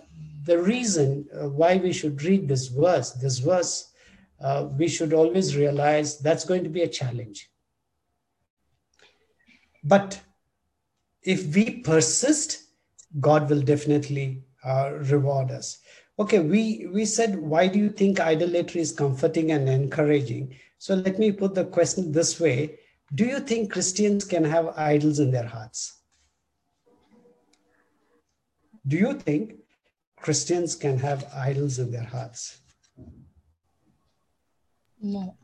the 0.45 0.59
reason 0.63 1.29
uh, 1.35 1.49
why 1.49 1.77
we 1.77 1.93
should 1.93 2.23
read 2.23 2.49
this 2.49 2.69
verse, 2.69 3.13
this 3.13 3.39
verse, 3.39 3.93
uh, 4.41 4.69
we 4.77 4.89
should 4.89 5.13
always 5.13 5.57
realize 5.57 6.19
that's 6.19 6.45
going 6.45 6.65
to 6.65 6.71
be 6.71 6.83
a 6.83 6.89
challenge. 6.89 7.51
But 9.83 10.21
if 11.23 11.55
we 11.55 11.81
persist, 11.81 12.65
God 13.21 13.49
will 13.49 13.63
definitely 13.63 14.45
uh, 14.65 14.93
reward 15.11 15.51
us. 15.51 15.79
Okay, 16.19 16.39
we, 16.39 16.89
we 16.93 17.05
said, 17.05 17.37
why 17.37 17.69
do 17.69 17.79
you 17.79 17.91
think 17.91 18.21
idolatry 18.21 18.81
is 18.81 18.93
comforting 18.93 19.53
and 19.53 19.69
encouraging? 19.69 20.57
So 20.79 20.95
let 20.95 21.19
me 21.19 21.33
put 21.33 21.55
the 21.55 21.65
question 21.65 22.13
this 22.13 22.41
way 22.41 22.79
Do 23.15 23.25
you 23.25 23.41
think 23.41 23.73
Christians 23.73 24.25
can 24.25 24.45
have 24.45 24.75
idols 24.77 25.19
in 25.19 25.31
their 25.31 25.47
hearts? 25.47 26.01
Do 28.87 28.97
you 28.97 29.15
think 29.15 29.55
Christians 30.17 30.75
can 30.75 30.99
have 30.99 31.27
idols 31.35 31.79
in 31.79 31.91
their 31.91 32.05
hearts? 32.05 32.61
No. 35.07 35.37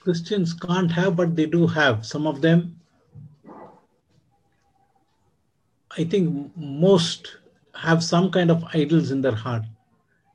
Christians 0.00 0.54
can't 0.54 0.90
have, 0.92 1.16
but 1.16 1.34
they 1.34 1.46
do 1.46 1.66
have. 1.66 2.06
Some 2.06 2.28
of 2.28 2.40
them, 2.40 2.78
I 5.98 6.04
think 6.04 6.52
most 6.56 7.38
have 7.74 8.04
some 8.04 8.30
kind 8.30 8.52
of 8.52 8.62
idols 8.72 9.10
in 9.10 9.20
their 9.20 9.34
heart. 9.34 9.64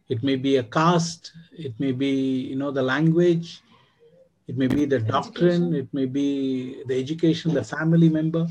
It 0.09 0.23
may 0.23 0.35
be 0.35 0.57
a 0.57 0.63
caste, 0.63 1.31
it 1.53 1.73
may 1.79 1.93
be, 1.93 2.41
you 2.49 2.57
know, 2.57 2.71
the 2.71 2.83
language, 2.83 3.61
it 4.49 4.57
may 4.57 4.67
be 4.67 4.83
the 4.83 4.99
doctrine, 4.99 5.73
it 5.73 5.87
may 5.93 6.05
be 6.05 6.83
the 6.87 6.99
education, 6.99 7.53
the 7.53 7.63
family 7.63 8.09
member. 8.09 8.45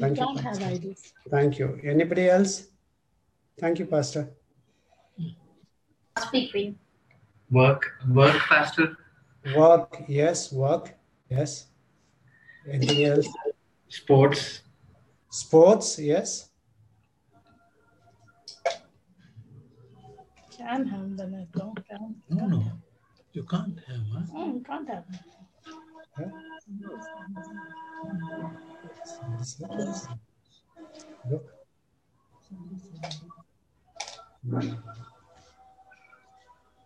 Thank 0.00 0.18
you, 0.18 0.26
can't 0.26 0.40
have 0.40 0.58
Pastor. 0.58 0.74
idols. 0.74 1.12
Thank 1.30 1.60
you. 1.60 1.80
Anybody 1.84 2.28
else? 2.28 2.66
Thank 3.60 3.78
you, 3.78 3.86
Pastor. 3.86 4.28
Speaking. 6.22 6.78
Work, 7.50 7.92
work, 8.08 8.36
Pastor. 8.48 8.96
Work, 9.56 10.02
yes, 10.08 10.52
work, 10.52 10.94
yes. 11.30 11.66
Anything 12.70 13.04
else? 13.04 13.28
Sports. 13.88 14.62
Sports, 15.30 15.98
yes. 15.98 16.50
Can 20.56 20.86
have 20.86 21.16
them. 21.16 21.34
I 21.34 21.46
don't. 21.56 21.76
Can't, 21.88 22.16
No, 22.30 22.38
can't 22.38 22.50
no, 22.50 22.60
have. 22.60 22.78
you 23.32 23.42
can't 23.44 23.78
have. 23.86 24.00
Huh? 24.12 24.22
Mm, 24.34 24.64
can't 24.66 24.88
have. 24.88 25.04
Look. 31.30 31.44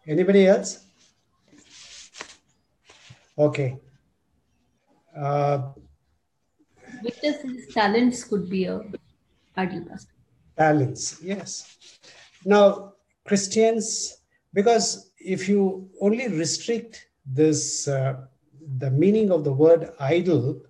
Anybody 0.06 0.46
else? 0.46 0.84
Okay. 3.38 3.78
Uh, 5.16 5.72
Victor 7.02 7.32
says 7.32 7.74
talents 7.74 8.24
could 8.24 8.48
be 8.50 8.64
a 8.64 8.80
idol 9.56 9.84
pastor. 9.88 10.12
talents, 10.56 11.18
yes. 11.22 11.76
Now, 12.44 12.94
Christians, 13.26 14.18
because 14.52 15.12
if 15.18 15.48
you 15.48 15.88
only 16.00 16.28
restrict 16.28 17.06
this, 17.24 17.88
uh, 17.88 18.26
the 18.78 18.90
meaning 18.90 19.30
of 19.30 19.44
the 19.44 19.52
word 19.52 19.92
idol 20.00 20.60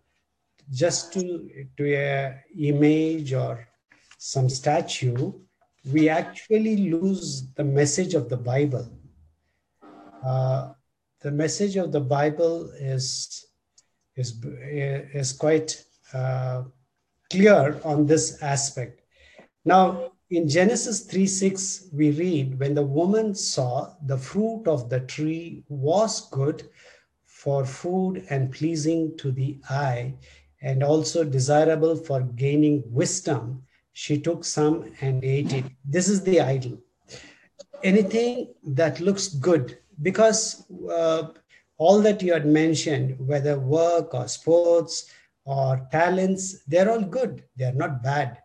just 0.70 1.12
to, 1.14 1.48
to 1.76 1.94
a 1.94 2.40
image 2.58 3.32
or 3.32 3.66
some 4.18 4.48
statue, 4.48 5.32
we 5.92 6.08
actually 6.08 6.90
lose 6.90 7.48
the 7.54 7.64
message 7.64 8.14
of 8.14 8.28
the 8.28 8.36
Bible. 8.36 8.88
Uh, 10.24 10.72
the 11.20 11.30
message 11.30 11.76
of 11.76 11.92
the 11.92 12.00
Bible 12.00 12.70
is 12.78 13.46
is 14.16 14.42
is 14.44 15.32
quite 15.32 15.84
uh, 16.12 16.64
clear 17.30 17.80
on 17.84 18.06
this 18.06 18.42
aspect. 18.42 19.02
Now, 19.64 20.12
in 20.30 20.48
Genesis 20.48 21.06
3 21.06 21.26
6, 21.26 21.88
we 21.92 22.12
read, 22.12 22.58
When 22.58 22.74
the 22.74 22.86
woman 22.86 23.34
saw 23.34 23.94
the 24.06 24.16
fruit 24.16 24.66
of 24.66 24.88
the 24.88 25.00
tree 25.00 25.64
was 25.68 26.28
good 26.30 26.68
for 27.26 27.64
food 27.64 28.26
and 28.30 28.52
pleasing 28.52 29.16
to 29.18 29.32
the 29.32 29.58
eye, 29.68 30.14
and 30.62 30.82
also 30.82 31.24
desirable 31.24 31.96
for 31.96 32.20
gaining 32.20 32.82
wisdom, 32.86 33.62
she 33.92 34.20
took 34.20 34.44
some 34.44 34.92
and 35.00 35.24
ate 35.24 35.52
it. 35.52 35.64
This 35.84 36.08
is 36.08 36.22
the 36.22 36.40
idol. 36.40 36.78
Anything 37.82 38.54
that 38.64 39.00
looks 39.00 39.28
good, 39.28 39.78
because 40.02 40.64
uh, 40.90 41.28
all 41.78 42.00
that 42.00 42.22
you 42.22 42.32
had 42.32 42.46
mentioned, 42.46 43.16
whether 43.18 43.58
work 43.58 44.14
or 44.14 44.28
sports 44.28 45.10
or 45.44 45.86
talents, 45.90 46.62
they're 46.64 46.90
all 46.90 47.02
good, 47.02 47.42
they're 47.56 47.72
not 47.72 48.02
bad. 48.02 48.38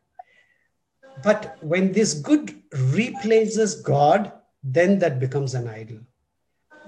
But 1.23 1.57
when 1.61 1.91
this 1.91 2.13
good 2.13 2.61
replaces 2.71 3.81
God, 3.81 4.31
then 4.63 4.99
that 4.99 5.19
becomes 5.19 5.53
an 5.53 5.67
idol. 5.67 5.99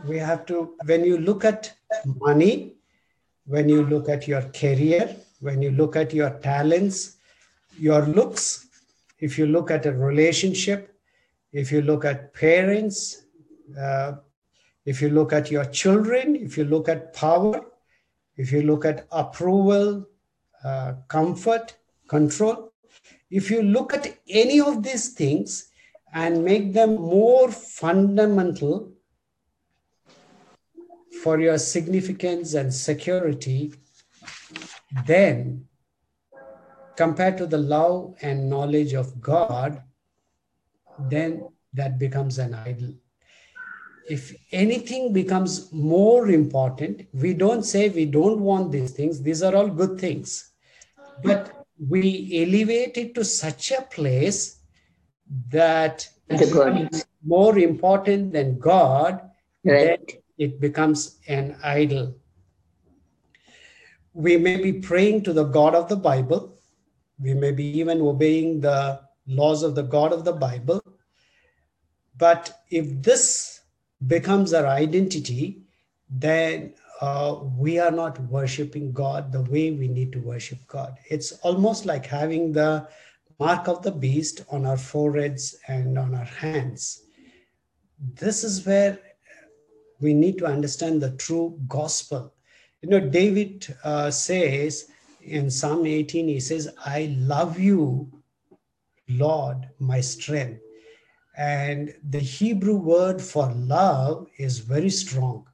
We 0.06 0.18
have 0.18 0.46
to, 0.48 0.76
when 0.86 1.04
you 1.04 1.18
look 1.18 1.46
at 1.46 1.74
money, 2.06 2.76
when 3.46 3.70
you 3.70 3.86
look 3.86 4.10
at 4.10 4.28
your 4.28 4.42
career, 4.42 5.16
when 5.40 5.62
you 5.62 5.72
look 5.72 5.96
at 5.96 6.14
your 6.14 6.32
talents, 6.40 7.18
your 7.78 8.02
looks, 8.06 8.68
if 9.20 9.38
you 9.38 9.48
look 9.48 9.72
at 9.72 9.86
a 9.86 9.92
relationship, 9.92 10.94
if 11.52 11.72
you 11.72 11.82
look 11.82 12.06
at 12.06 12.34
parents, 12.34 13.24
uh, 13.80 14.14
if 14.88 15.02
you 15.02 15.10
look 15.10 15.34
at 15.34 15.52
your 15.52 15.66
children, 15.66 16.38
if 16.38 16.58
you 16.58 16.64
look 16.64 16.88
at 16.88 17.14
power, 17.14 17.60
if 18.38 18.54
you 18.54 18.62
look 18.62 18.86
at 18.86 19.06
approval, 19.12 20.08
uh, 20.64 20.94
comfort, 21.10 21.76
control, 22.08 22.72
if 23.30 23.52
you 23.52 23.62
look 23.62 23.94
at 23.94 24.18
any 24.30 24.62
of 24.62 24.84
these 24.84 25.10
things 25.10 25.72
and 26.14 26.46
make 26.46 26.72
them 26.72 26.96
more 26.96 27.52
fundamental 27.52 28.94
for 31.22 31.38
your 31.38 31.58
significance 31.58 32.54
and 32.54 32.74
security, 32.74 33.74
then 35.06 35.68
compared 36.96 37.38
to 37.38 37.46
the 37.46 37.58
love 37.58 38.16
and 38.22 38.50
knowledge 38.50 38.94
of 38.94 39.20
God, 39.20 39.84
then 40.98 41.46
that 41.74 42.00
becomes 42.00 42.38
an 42.38 42.54
idol. 42.54 42.94
If 44.10 44.34
anything 44.52 45.12
becomes 45.12 45.72
more 45.74 46.30
important, 46.30 47.08
we 47.14 47.34
don't 47.34 47.64
say 47.64 47.90
we 47.90 48.06
don't 48.06 48.40
want 48.40 48.72
these 48.72 48.92
things, 48.92 49.22
these 49.22 49.44
are 49.44 49.56
all 49.56 49.68
good 49.68 50.00
things. 50.00 50.52
But 51.24 51.66
we 51.90 52.46
elevate 52.46 52.98
it 52.98 53.16
to 53.16 53.26
such 53.26 53.72
a 53.72 53.82
place 53.82 54.60
that 55.50 56.08
it's 56.30 57.06
more 57.26 57.58
important 57.58 58.34
than 58.34 58.60
God, 58.60 59.22
Right. 59.64 60.08
then 60.08 60.20
it 60.38 60.62
becomes 60.62 61.20
an 61.28 61.58
idol. 61.64 62.16
We 64.14 64.38
may 64.38 64.62
be 64.62 64.74
praying 64.74 65.24
to 65.24 65.34
the 65.34 65.44
God 65.44 65.76
of 65.76 65.90
the 65.90 65.98
Bible, 65.98 66.58
we 67.20 67.34
may 67.34 67.52
be 67.52 67.66
even 67.80 68.02
obeying 68.02 68.62
the 68.62 69.02
laws 69.28 69.64
of 69.64 69.76
the 69.76 69.84
God 69.84 70.14
of 70.14 70.24
the 70.24 70.34
Bible. 70.34 70.82
But 72.18 72.60
if 72.70 73.02
this 73.02 73.47
becomes 74.06 74.54
our 74.54 74.68
identity, 74.68 75.62
then 76.10 76.74
uh, 77.02 77.40
we 77.58 77.80
are 77.80 77.92
not 77.92 78.20
worshiping 78.22 78.92
God 78.92 79.32
the 79.32 79.42
way 79.42 79.72
we 79.72 79.88
need 79.88 80.12
to 80.14 80.20
worship 80.20 80.60
God. 80.68 80.98
It's 81.10 81.32
almost 81.44 81.86
like 81.86 82.06
having 82.06 82.52
the 82.52 82.88
mark 83.40 83.68
of 83.68 83.84
the 83.84 83.92
beast 83.92 84.44
on 84.50 84.66
our 84.66 84.78
foreheads 84.78 85.56
and 85.68 85.98
on 85.98 86.16
our 86.16 86.26
hands. 86.26 87.04
This 88.16 88.44
is 88.44 88.66
where 88.66 89.00
we 90.00 90.14
need 90.14 90.38
to 90.40 90.46
understand 90.46 91.02
the 91.02 91.12
true 91.12 91.60
gospel. 91.68 92.34
You 92.82 92.90
know, 92.90 93.00
David 93.00 93.76
uh, 93.84 94.12
says 94.12 94.90
in 95.22 95.50
Psalm 95.50 95.86
18, 95.86 96.28
he 96.28 96.40
says, 96.40 96.70
I 96.86 97.16
love 97.18 97.60
you, 97.60 98.12
Lord, 99.10 99.70
my 99.80 100.02
strength. 100.02 100.62
And 101.38 101.94
the 102.10 102.20
Hebrew 102.20 102.76
word 102.76 103.22
for 103.22 103.52
love 103.52 104.28
is 104.38 104.60
very 104.60 104.90
strong. 104.90 105.48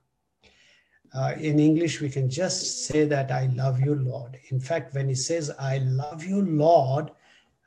Uh, 1.13 1.33
in 1.37 1.59
English, 1.59 1.99
we 2.01 2.09
can 2.09 2.29
just 2.29 2.85
say 2.85 3.05
that 3.05 3.31
I 3.31 3.47
love 3.47 3.81
you, 3.81 3.95
Lord. 3.95 4.39
In 4.49 4.59
fact, 4.59 4.95
when 4.95 5.09
he 5.09 5.15
says, 5.15 5.51
I 5.59 5.79
love 5.79 6.23
you, 6.23 6.41
Lord, 6.41 7.11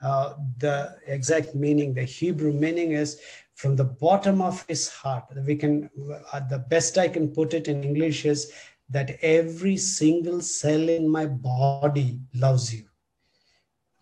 uh, 0.02 0.35
the 0.59 0.96
exact 1.07 1.55
meaning, 1.55 1.94
the 1.94 2.05
Hebrew 2.05 2.52
meaning 2.52 2.92
is 2.92 3.20
from 3.55 3.76
the 3.76 3.85
bottom 3.85 4.42
of 4.42 4.64
his 4.66 4.88
heart. 4.88 5.24
We 5.46 5.55
can, 5.55 5.90
uh, 6.33 6.40
the 6.40 6.59
best 6.59 6.98
I 6.98 7.09
can 7.09 7.29
put 7.29 7.55
it 7.55 7.68
in 7.68 7.85
English 7.85 8.24
is 8.24 8.50
that 8.88 9.18
every 9.22 9.76
single 9.76 10.40
cell 10.40 10.88
in 10.88 11.09
my 11.09 11.26
body 11.26 12.20
loves 12.35 12.74
you. 12.74 12.87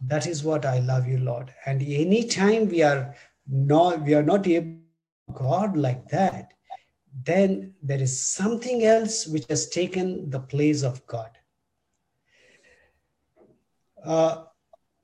That 0.00 0.26
is 0.26 0.44
what 0.44 0.64
I 0.64 0.78
love 0.78 1.06
you, 1.06 1.18
Lord. 1.18 1.52
And 1.66 1.82
anytime 1.82 2.68
we 2.68 2.82
are 2.82 3.14
not, 3.46 4.02
we 4.02 4.14
are 4.14 4.22
not 4.22 4.46
able 4.46 4.78
God 5.32 5.76
like 5.76 6.08
that, 6.08 6.52
then 7.24 7.74
there 7.82 8.00
is 8.00 8.20
something 8.20 8.84
else 8.84 9.26
which 9.26 9.46
has 9.48 9.68
taken 9.68 10.30
the 10.30 10.40
place 10.40 10.82
of 10.82 11.06
God. 11.06 11.30
Uh, 14.04 14.44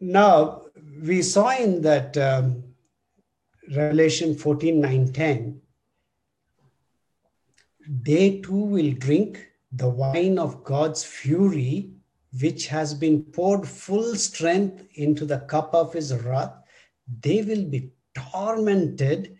Now, 0.00 0.62
we 1.02 1.20
saw 1.20 1.50
in 1.50 1.82
that 1.82 2.16
um, 2.16 2.64
Revelation 3.74 4.34
14 4.34 4.80
9 4.80 5.12
10, 5.12 5.60
they 8.02 8.40
too 8.40 8.64
will 8.64 8.92
drink 8.92 9.46
the 9.72 9.88
wine 9.88 10.38
of 10.38 10.64
God's 10.64 11.04
fury, 11.04 11.90
which 12.40 12.66
has 12.68 12.94
been 12.94 13.22
poured 13.22 13.68
full 13.68 14.16
strength 14.16 14.86
into 14.94 15.26
the 15.26 15.40
cup 15.40 15.74
of 15.74 15.92
his 15.92 16.14
wrath. 16.14 16.54
They 17.20 17.42
will 17.42 17.64
be 17.64 17.92
tormented 18.32 19.36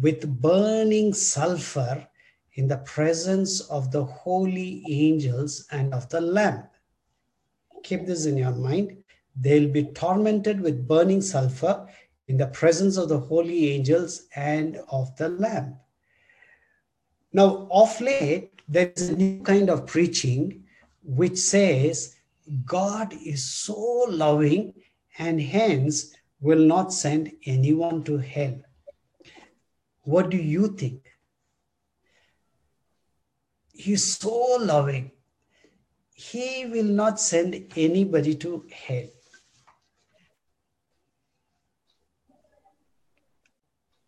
with 0.00 0.40
burning 0.40 1.12
sulfur 1.12 2.06
in 2.54 2.68
the 2.68 2.78
presence 2.78 3.60
of 3.60 3.90
the 3.90 4.04
holy 4.04 4.82
angels 4.88 5.66
and 5.70 5.92
of 5.92 6.08
the 6.08 6.20
Lamb. 6.20 6.64
Keep 7.82 8.06
this 8.06 8.26
in 8.26 8.36
your 8.36 8.52
mind. 8.52 8.96
They'll 9.36 9.70
be 9.70 9.84
tormented 9.84 10.60
with 10.60 10.86
burning 10.86 11.20
sulfur 11.20 11.88
in 12.28 12.36
the 12.36 12.46
presence 12.46 12.96
of 12.96 13.08
the 13.08 13.18
holy 13.18 13.72
angels 13.72 14.22
and 14.34 14.78
of 14.90 15.14
the 15.16 15.28
Lamb. 15.28 15.76
Now, 17.32 17.68
of 17.70 18.00
late, 18.00 18.52
there 18.68 18.92
is 18.96 19.10
a 19.10 19.16
new 19.16 19.42
kind 19.42 19.68
of 19.68 19.86
preaching 19.86 20.64
which 21.02 21.36
says 21.36 22.16
God 22.64 23.12
is 23.12 23.44
so 23.44 24.06
loving 24.08 24.74
and 25.18 25.40
hence 25.40 26.14
will 26.44 26.64
not 26.66 26.92
send 26.92 27.32
anyone 27.46 28.04
to 28.04 28.18
hell. 28.18 28.56
What 30.02 30.28
do 30.28 30.36
you 30.36 30.68
think? 30.76 31.00
He's 33.72 34.18
so 34.18 34.58
loving. 34.60 35.10
He 36.12 36.66
will 36.66 36.92
not 37.02 37.18
send 37.18 37.72
anybody 37.76 38.34
to 38.34 38.66
hell. 38.70 39.08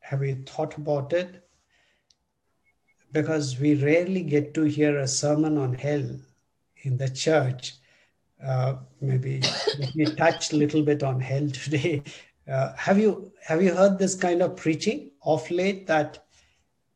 Have 0.01 0.23
you 0.23 0.37
thought 0.47 0.77
about 0.77 1.15
it? 1.15 1.43
Because 3.13 3.59
we 3.59 3.83
rarely 3.83 4.23
get 4.23 4.53
to 4.55 4.65
hear 4.65 4.99
a 4.99 5.09
sermon 5.09 5.57
on 5.57 5.73
hell 5.73 6.21
in 6.83 6.99
the 6.99 7.09
church. 7.09 7.77
Uh, 8.45 8.77
maybe 9.01 9.43
we 9.95 10.05
touched 10.05 10.53
a 10.53 10.57
little 10.57 10.83
bit 10.83 11.03
on 11.03 11.21
hell 11.21 11.49
today. 11.49 12.03
Uh, 12.49 12.73
have 12.77 12.97
you 12.97 13.33
have 13.43 13.61
you 13.61 13.75
heard 13.75 13.99
this 13.99 14.15
kind 14.15 14.41
of 14.41 14.55
preaching 14.55 15.11
of 15.25 15.51
late 15.51 15.85
that 15.85 16.27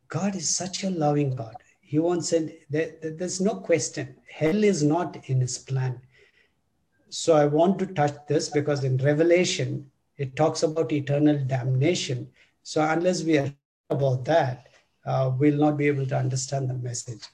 God 0.07 0.37
is 0.37 0.49
such 0.49 0.85
a 0.85 0.91
loving 0.91 1.35
God? 1.35 1.57
He 1.81 1.99
won't 1.99 2.25
send. 2.25 2.53
There, 2.69 2.93
there's 3.03 3.41
no 3.41 3.57
question. 3.57 4.15
Hell 4.33 4.63
is 4.63 4.85
not 4.85 5.29
in 5.29 5.41
His 5.41 5.59
plan. 5.59 6.01
So 7.09 7.35
I 7.35 7.47
want 7.47 7.81
to 7.81 7.87
touch 7.87 8.15
this 8.29 8.49
because 8.49 8.85
in 8.85 8.97
Revelation 8.99 9.91
it 10.19 10.37
talks 10.37 10.63
about 10.63 10.93
eternal 10.93 11.45
damnation. 11.45 12.31
So 12.63 12.81
unless 12.81 13.25
we 13.25 13.39
are 13.39 13.53
about 13.91 14.25
that, 14.27 14.69
uh, 15.05 15.33
we'll 15.37 15.59
not 15.59 15.77
be 15.77 15.89
able 15.89 16.07
to 16.07 16.17
understand 16.17 16.71
the 16.71 16.75
message. 16.75 17.25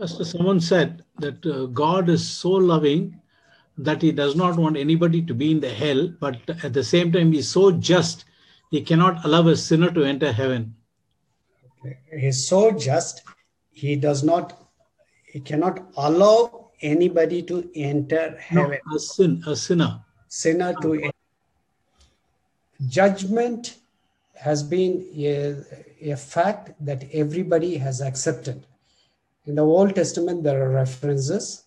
Pastor, 0.00 0.24
someone 0.24 0.62
said 0.62 1.04
that 1.18 1.44
uh, 1.44 1.66
God 1.66 2.08
is 2.08 2.26
so 2.26 2.52
loving 2.52 3.20
that 3.76 4.00
he 4.00 4.12
does 4.12 4.34
not 4.34 4.56
want 4.56 4.78
anybody 4.78 5.20
to 5.20 5.34
be 5.34 5.50
in 5.50 5.60
the 5.60 5.68
hell, 5.68 6.08
but 6.18 6.38
at 6.64 6.72
the 6.72 6.82
same 6.82 7.12
time, 7.12 7.32
he's 7.32 7.50
so 7.50 7.70
just, 7.70 8.24
he 8.70 8.80
cannot 8.80 9.22
allow 9.26 9.46
a 9.48 9.54
sinner 9.54 9.90
to 9.90 10.02
enter 10.02 10.32
heaven. 10.32 10.74
He's 12.18 12.48
so 12.48 12.70
just, 12.70 13.24
he 13.72 13.94
does 13.94 14.22
not, 14.22 14.58
he 15.26 15.38
cannot 15.38 15.82
allow 15.98 16.70
anybody 16.80 17.42
to 17.42 17.70
enter 17.74 18.38
heaven. 18.38 18.78
No, 18.86 18.96
a 18.96 18.98
sin, 18.98 19.42
a 19.46 19.54
sinner. 19.54 20.00
Sinner 20.28 20.72
to 20.80 20.94
enter. 20.94 21.10
Judgment 22.88 23.76
has 24.34 24.62
been 24.62 25.06
a, 25.14 25.56
a 26.10 26.16
fact 26.16 26.72
that 26.86 27.04
everybody 27.12 27.76
has 27.76 28.00
accepted 28.00 28.64
in 29.46 29.54
the 29.54 29.64
Old 29.64 29.94
Testament, 29.94 30.42
there 30.42 30.62
are 30.62 30.70
references. 30.70 31.64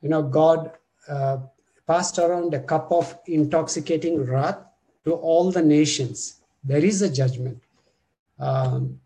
You 0.00 0.08
know, 0.08 0.22
God 0.22 0.72
uh, 1.08 1.38
passed 1.86 2.18
around 2.18 2.54
a 2.54 2.60
cup 2.60 2.90
of 2.90 3.18
intoxicating 3.26 4.24
wrath 4.24 4.58
to 5.04 5.12
all 5.12 5.50
the 5.50 5.62
nations. 5.62 6.40
There 6.64 6.84
is 6.84 7.02
a 7.02 7.12
judgment. 7.12 7.62
Um, 8.38 9.00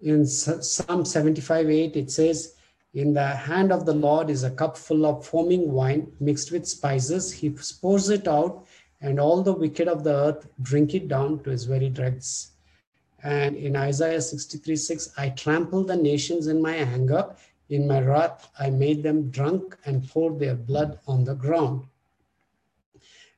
in 0.00 0.26
Psalm 0.26 1.04
75 1.04 1.70
8, 1.70 1.96
it 1.96 2.10
says, 2.10 2.54
In 2.92 3.14
the 3.14 3.26
hand 3.26 3.72
of 3.72 3.86
the 3.86 3.94
Lord 3.94 4.28
is 4.28 4.44
a 4.44 4.50
cup 4.50 4.76
full 4.76 5.06
of 5.06 5.24
foaming 5.24 5.72
wine 5.72 6.12
mixed 6.20 6.52
with 6.52 6.68
spices. 6.68 7.32
He 7.32 7.56
pours 7.80 8.10
it 8.10 8.28
out, 8.28 8.66
and 9.00 9.18
all 9.18 9.42
the 9.42 9.52
wicked 9.52 9.88
of 9.88 10.04
the 10.04 10.14
earth 10.14 10.48
drink 10.62 10.94
it 10.94 11.08
down 11.08 11.42
to 11.44 11.50
his 11.50 11.64
very 11.64 11.88
dregs. 11.88 12.53
And 13.24 13.56
in 13.56 13.74
Isaiah 13.74 14.20
63 14.20 14.76
6, 14.76 15.14
I 15.16 15.30
trampled 15.30 15.88
the 15.88 15.96
nations 15.96 16.46
in 16.46 16.60
my 16.60 16.74
anger. 16.74 17.34
In 17.70 17.88
my 17.88 18.02
wrath, 18.02 18.50
I 18.58 18.68
made 18.68 19.02
them 19.02 19.30
drunk 19.30 19.78
and 19.86 20.06
poured 20.06 20.38
their 20.38 20.54
blood 20.54 20.98
on 21.08 21.24
the 21.24 21.34
ground. 21.34 21.84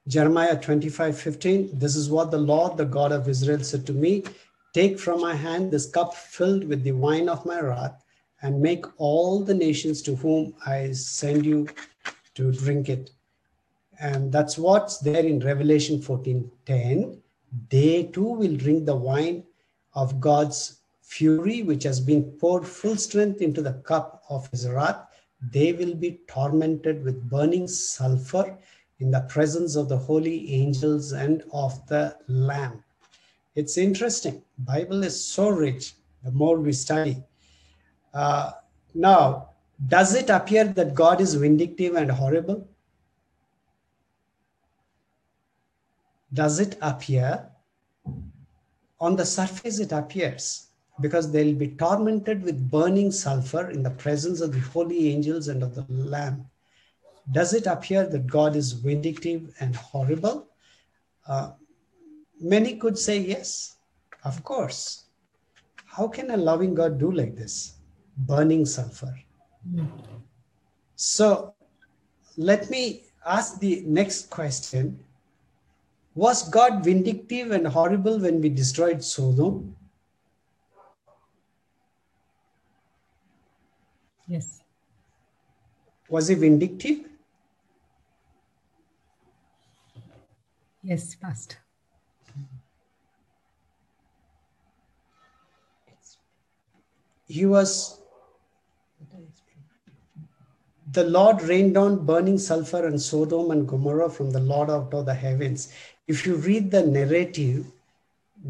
Jeremiah 0.08 0.60
25 0.60 1.18
15, 1.18 1.78
this 1.78 1.94
is 1.94 2.10
what 2.10 2.32
the 2.32 2.38
Lord, 2.38 2.76
the 2.76 2.84
God 2.84 3.12
of 3.12 3.28
Israel, 3.28 3.62
said 3.62 3.86
to 3.86 3.92
me 3.92 4.24
Take 4.74 4.98
from 4.98 5.20
my 5.20 5.34
hand 5.34 5.70
this 5.70 5.86
cup 5.86 6.14
filled 6.14 6.64
with 6.64 6.82
the 6.82 6.92
wine 6.92 7.28
of 7.28 7.46
my 7.46 7.60
wrath, 7.60 8.04
and 8.42 8.60
make 8.60 8.84
all 8.98 9.40
the 9.40 9.54
nations 9.54 10.02
to 10.02 10.16
whom 10.16 10.54
I 10.66 10.90
send 10.92 11.46
you 11.46 11.68
to 12.34 12.50
drink 12.50 12.88
it. 12.88 13.10
And 14.00 14.32
that's 14.32 14.58
what's 14.58 14.98
there 14.98 15.24
in 15.24 15.38
Revelation 15.38 16.02
14 16.02 16.50
10. 16.66 17.22
They 17.70 18.04
too 18.12 18.32
will 18.34 18.56
drink 18.56 18.84
the 18.84 18.96
wine 18.96 19.44
of 19.96 20.20
God's 20.20 20.80
fury, 21.00 21.62
which 21.62 21.82
has 21.82 21.98
been 21.98 22.22
poured 22.38 22.66
full 22.66 22.96
strength 22.96 23.40
into 23.40 23.62
the 23.62 23.72
cup 23.72 24.22
of 24.28 24.48
his 24.50 24.68
wrath, 24.68 25.06
they 25.50 25.72
will 25.72 25.94
be 25.94 26.20
tormented 26.28 27.02
with 27.02 27.28
burning 27.28 27.66
sulfur 27.66 28.56
in 29.00 29.10
the 29.10 29.20
presence 29.22 29.74
of 29.74 29.88
the 29.88 29.96
holy 29.96 30.52
angels 30.52 31.12
and 31.12 31.42
of 31.52 31.86
the 31.86 32.16
lamb. 32.28 32.82
It's 33.54 33.78
interesting. 33.78 34.42
Bible 34.58 35.02
is 35.02 35.22
so 35.24 35.48
rich 35.48 35.94
the 36.22 36.30
more 36.30 36.58
we 36.58 36.72
study. 36.72 37.22
Uh, 38.12 38.52
now 38.94 39.50
does 39.88 40.14
it 40.14 40.30
appear 40.30 40.64
that 40.64 40.94
god 40.94 41.20
is 41.20 41.34
vindictive 41.34 41.96
and 41.96 42.10
horrible? 42.10 42.66
Does 46.32 46.60
it 46.60 46.76
appear 46.80 47.46
on 49.00 49.16
the 49.16 49.26
surface 49.26 49.78
it 49.78 49.92
appears 49.92 50.68
because 51.00 51.30
they'll 51.30 51.54
be 51.54 51.68
tormented 51.68 52.42
with 52.42 52.70
burning 52.70 53.10
sulfur 53.10 53.70
in 53.70 53.82
the 53.82 53.90
presence 53.90 54.40
of 54.40 54.52
the 54.52 54.60
holy 54.60 55.12
angels 55.12 55.48
and 55.48 55.62
of 55.62 55.74
the 55.74 55.84
lamb. 55.88 56.46
Does 57.32 57.52
it 57.52 57.66
appear 57.66 58.06
that 58.06 58.26
god 58.26 58.56
is 58.56 58.72
vindictive 58.72 59.54
and 59.60 59.76
horrible? 59.76 60.48
Uh, 61.26 61.52
many 62.40 62.76
could 62.76 62.96
say 62.96 63.18
yes 63.18 63.76
of 64.24 64.42
course. 64.42 65.04
How 65.84 66.08
can 66.08 66.30
a 66.32 66.36
loving 66.36 66.74
god 66.74 66.98
do 66.98 67.12
like 67.12 67.36
this 67.36 67.74
burning 68.16 68.66
sulfur? 68.66 69.14
Mm. 69.74 69.88
so 70.94 71.54
let 72.36 72.70
me 72.70 73.02
ask 73.26 73.58
the 73.58 73.82
next 73.84 74.30
question 74.30 75.04
was 76.16 76.48
God 76.48 76.82
vindictive 76.82 77.50
and 77.50 77.66
horrible 77.66 78.18
when 78.18 78.40
we 78.40 78.48
destroyed 78.48 79.04
Sodom? 79.04 79.76
Yes. 84.26 84.62
Was 86.08 86.28
he 86.28 86.34
vindictive? 86.34 87.00
Yes, 90.82 91.14
Pastor. 91.16 91.56
He 97.28 97.44
was 97.44 98.00
the 100.92 101.04
Lord 101.04 101.42
rained 101.42 101.74
down 101.74 102.06
burning 102.06 102.38
sulfur 102.38 102.86
and 102.86 103.02
Sodom 103.02 103.50
and 103.50 103.68
Gomorrah 103.68 104.08
from 104.08 104.30
the 104.30 104.40
Lord 104.40 104.70
out 104.70 104.94
of 104.94 105.04
the 105.04 105.12
heavens 105.12 105.68
if 106.06 106.26
you 106.26 106.36
read 106.36 106.70
the 106.70 106.82
narrative, 106.82 107.66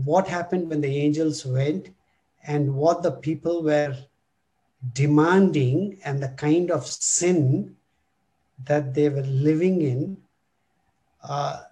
what 0.04 0.28
happened 0.28 0.68
when 0.68 0.80
the 0.80 0.96
angels 0.96 1.46
went 1.46 1.88
and 2.46 2.74
what 2.74 3.02
the 3.02 3.12
people 3.12 3.62
were 3.62 3.96
demanding 4.92 5.98
and 6.04 6.22
the 6.22 6.28
kind 6.28 6.70
of 6.70 6.86
sin 6.86 7.76
that 8.64 8.94
they 8.94 9.08
were 9.08 9.22
living 9.22 9.82
in, 9.82 10.16
uh, 11.22 11.62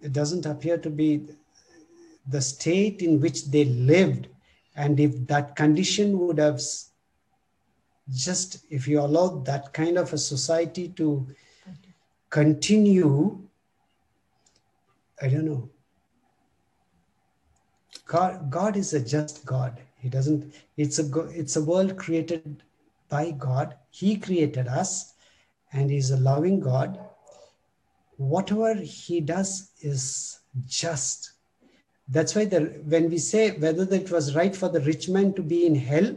it 0.00 0.12
doesn't 0.12 0.46
appear 0.46 0.78
to 0.78 0.90
be 0.90 1.26
the 2.28 2.40
state 2.40 3.02
in 3.02 3.20
which 3.20 3.46
they 3.46 3.64
lived. 3.64 4.28
And 4.76 5.00
if 5.00 5.26
that 5.26 5.56
condition 5.56 6.18
would 6.20 6.38
have 6.38 6.60
just 8.14 8.64
if 8.70 8.88
you 8.88 9.00
allowed 9.00 9.44
that 9.44 9.72
kind 9.72 9.98
of 9.98 10.12
a 10.12 10.18
society 10.18 10.88
to 10.90 11.26
continue, 12.30 13.47
I 15.20 15.28
don't 15.28 15.44
know. 15.44 15.68
God, 18.06 18.50
God 18.50 18.76
is 18.76 18.94
a 18.94 19.00
just 19.00 19.44
God. 19.44 19.80
He 19.98 20.08
doesn't. 20.08 20.54
It's 20.76 20.98
a 20.98 21.20
it's 21.28 21.56
a 21.56 21.64
world 21.64 21.96
created 21.96 22.62
by 23.08 23.32
God. 23.32 23.74
He 23.90 24.16
created 24.16 24.68
us, 24.68 25.14
and 25.72 25.90
He's 25.90 26.10
a 26.10 26.16
loving 26.16 26.60
God. 26.60 26.98
Whatever 28.16 28.74
He 28.74 29.20
does 29.20 29.70
is 29.80 30.40
just. 30.66 31.32
That's 32.10 32.34
why 32.34 32.46
the, 32.46 32.60
when 32.86 33.10
we 33.10 33.18
say 33.18 33.50
whether 33.50 33.82
it 33.94 34.10
was 34.10 34.34
right 34.34 34.56
for 34.56 34.70
the 34.70 34.80
rich 34.80 35.08
man 35.10 35.34
to 35.34 35.42
be 35.42 35.66
in 35.66 35.74
hell, 35.74 36.16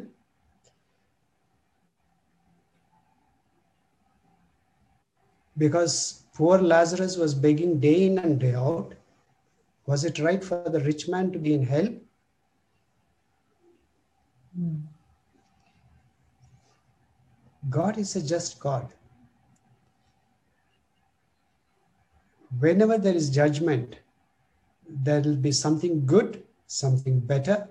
because 5.58 6.21
poor 6.42 6.58
Lazarus 6.58 7.18
was 7.18 7.36
begging 7.36 7.80
day 7.80 8.08
in 8.08 8.18
and 8.18 8.40
day 8.40 8.56
out, 8.56 8.96
was 9.86 10.04
it 10.04 10.18
right 10.18 10.44
for 10.44 10.70
the 10.70 10.80
rich 10.80 11.08
man 11.08 11.32
to 11.32 11.38
be 11.38 11.54
in 11.54 11.64
hell? 11.64 11.90
God 17.70 18.00
is 18.00 18.16
a 18.16 18.24
just 18.24 18.60
God. 18.60 18.92
Whenever 22.58 22.98
there 22.98 23.14
is 23.14 23.30
judgment, 23.30 23.98
there 24.90 25.22
will 25.22 25.36
be 25.36 25.52
something 25.52 26.08
good, 26.08 26.44
something 26.66 27.20
better, 27.20 27.68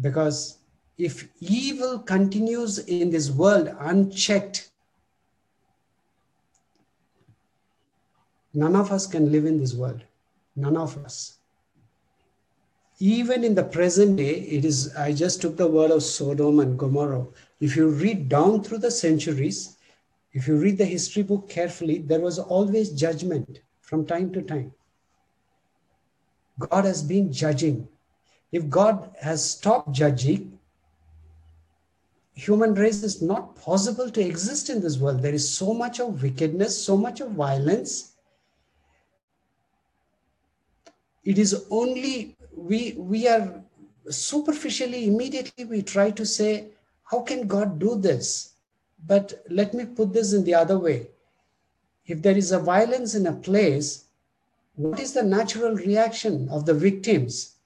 because 0.00 0.58
if 0.98 1.28
evil 1.38 2.00
continues 2.00 2.80
in 2.80 3.10
this 3.10 3.30
world 3.30 3.76
unchecked, 3.78 4.65
none 8.56 8.74
of 8.74 8.90
us 8.90 9.06
can 9.06 9.30
live 9.30 9.44
in 9.44 9.60
this 9.60 9.74
world. 9.74 10.02
None 10.56 10.76
of 10.76 10.96
us. 11.04 11.38
Even 12.98 13.44
in 13.44 13.54
the 13.54 13.62
present 13.62 14.16
day, 14.16 14.40
it 14.40 14.64
is, 14.64 14.96
I 14.96 15.12
just 15.12 15.42
took 15.42 15.56
the 15.56 15.66
word 15.68 15.90
of 15.90 16.02
Sodom 16.02 16.60
and 16.60 16.78
Gomorrah. 16.78 17.26
If 17.60 17.76
you 17.76 17.88
read 17.90 18.30
down 18.30 18.64
through 18.64 18.78
the 18.78 18.90
centuries, 18.90 19.76
if 20.32 20.48
you 20.48 20.56
read 20.56 20.78
the 20.78 20.84
history 20.86 21.22
book 21.22 21.48
carefully, 21.48 21.98
there 21.98 22.20
was 22.20 22.38
always 22.38 22.90
judgment 22.90 23.60
from 23.82 24.06
time 24.06 24.32
to 24.32 24.40
time. 24.40 24.72
God 26.58 26.86
has 26.86 27.02
been 27.02 27.30
judging. 27.30 27.86
If 28.52 28.70
God 28.70 29.14
has 29.20 29.44
stopped 29.44 29.92
judging, 29.92 30.58
human 32.32 32.74
race 32.74 33.02
is 33.02 33.20
not 33.20 33.56
possible 33.56 34.10
to 34.10 34.20
exist 34.20 34.70
in 34.70 34.80
this 34.80 34.96
world. 34.96 35.20
There 35.20 35.34
is 35.34 35.46
so 35.46 35.74
much 35.74 36.00
of 36.00 36.22
wickedness, 36.22 36.82
so 36.82 36.96
much 36.96 37.20
of 37.20 37.32
violence. 37.32 38.15
It 41.26 41.38
is 41.38 41.66
only 41.70 42.36
we 42.54 42.92
we 42.92 43.26
are 43.26 43.60
superficially 44.08 45.08
immediately 45.08 45.64
we 45.64 45.82
try 45.82 46.12
to 46.12 46.24
say, 46.24 46.68
how 47.02 47.20
can 47.20 47.48
God 47.48 47.80
do 47.80 47.96
this? 47.96 48.52
But 49.06 49.44
let 49.50 49.74
me 49.74 49.84
put 49.84 50.12
this 50.12 50.32
in 50.32 50.44
the 50.44 50.54
other 50.54 50.78
way. 50.78 51.08
If 52.06 52.22
there 52.22 52.36
is 52.36 52.52
a 52.52 52.60
violence 52.60 53.16
in 53.16 53.26
a 53.26 53.32
place, 53.32 54.04
what 54.76 55.00
is 55.00 55.12
the 55.12 55.24
natural 55.24 55.74
reaction 55.74 56.48
of 56.48 56.64
the 56.64 56.74
victims? 56.74 57.56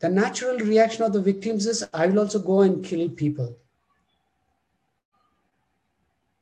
The 0.00 0.08
natural 0.08 0.58
reaction 0.58 1.04
of 1.04 1.12
the 1.12 1.22
victims 1.22 1.66
is, 1.66 1.86
I 1.94 2.08
will 2.08 2.18
also 2.18 2.40
go 2.40 2.62
and 2.62 2.84
kill 2.84 3.08
people. 3.08 3.56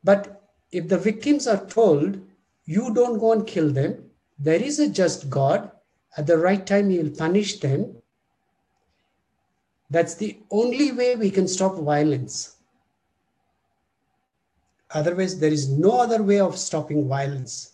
But 0.03 0.43
if 0.73 0.89
the 0.89 0.99
victims 0.99 1.47
are 1.47 1.65
told, 1.67 2.19
you 2.65 2.95
don't 2.95 3.19
go 3.19 3.33
and 3.33 3.47
kill 3.47 3.71
them, 3.71 4.11
there 4.43 4.61
is 4.61 4.81
a 4.81 4.89
just 4.89 5.31
God, 5.31 5.71
at 6.17 6.27
the 6.27 6.37
right 6.37 6.67
time, 6.67 6.91
He 6.91 6.99
will 6.99 7.11
punish 7.11 7.61
them. 7.61 7.97
That's 9.89 10.15
the 10.15 10.39
only 10.51 10.91
way 10.91 11.15
we 11.17 11.31
can 11.31 11.47
stop 11.47 11.77
violence. 11.77 12.57
Otherwise, 14.91 15.39
there 15.39 15.53
is 15.53 15.69
no 15.69 16.01
other 16.01 16.23
way 16.23 16.41
of 16.41 16.59
stopping 16.59 17.09
violence 17.09 17.73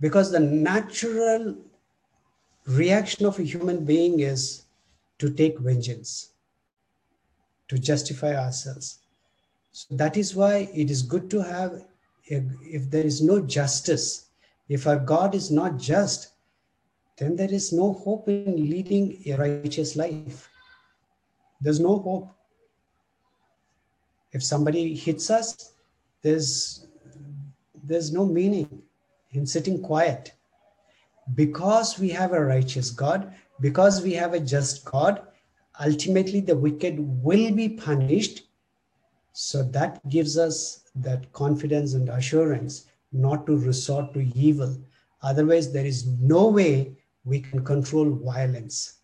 because 0.00 0.32
the 0.32 0.40
natural 0.40 1.54
reaction 2.66 3.26
of 3.26 3.38
a 3.38 3.42
human 3.42 3.84
being 3.84 4.20
is 4.20 4.64
to 5.18 5.30
take 5.30 5.58
vengeance, 5.58 6.30
to 7.68 7.78
justify 7.78 8.34
ourselves. 8.34 8.98
So 9.70 9.94
that 9.94 10.16
is 10.16 10.34
why 10.34 10.68
it 10.74 10.90
is 10.90 11.02
good 11.02 11.30
to 11.30 11.42
have, 11.42 11.84
if 12.32 12.90
there 12.90 13.04
is 13.04 13.20
no 13.20 13.40
justice, 13.40 14.28
if 14.68 14.86
our 14.86 14.98
God 14.98 15.34
is 15.34 15.50
not 15.50 15.76
just, 15.78 16.32
then 17.18 17.36
there 17.36 17.52
is 17.52 17.72
no 17.72 17.92
hope 17.92 18.28
in 18.28 18.70
leading 18.70 19.22
a 19.26 19.36
righteous 19.36 19.96
life. 19.96 20.48
There's 21.60 21.80
no 21.80 21.98
hope. 21.98 22.30
If 24.32 24.42
somebody 24.42 24.94
hits 24.94 25.30
us, 25.30 25.74
there's 26.22 26.86
there's 27.84 28.12
no 28.12 28.24
meaning 28.24 28.82
in 29.32 29.46
sitting 29.46 29.82
quiet. 29.82 30.32
Because 31.34 31.98
we 31.98 32.08
have 32.10 32.32
a 32.32 32.44
righteous 32.44 32.90
God, 32.90 33.34
because 33.60 34.02
we 34.02 34.14
have 34.14 34.32
a 34.34 34.40
just 34.40 34.84
God, 34.84 35.22
ultimately 35.84 36.40
the 36.40 36.56
wicked 36.56 36.98
will 36.98 37.52
be 37.52 37.68
punished. 37.68 38.42
So 39.32 39.62
that 39.64 40.08
gives 40.08 40.38
us 40.38 40.81
that 40.94 41.32
confidence 41.32 41.94
and 41.94 42.08
assurance 42.08 42.86
not 43.12 43.46
to 43.46 43.56
resort 43.56 44.14
to 44.14 44.20
evil. 44.34 44.76
Otherwise, 45.22 45.72
there 45.72 45.86
is 45.86 46.06
no 46.06 46.48
way 46.48 46.96
we 47.24 47.40
can 47.40 47.64
control 47.64 48.10
violence. 48.10 48.98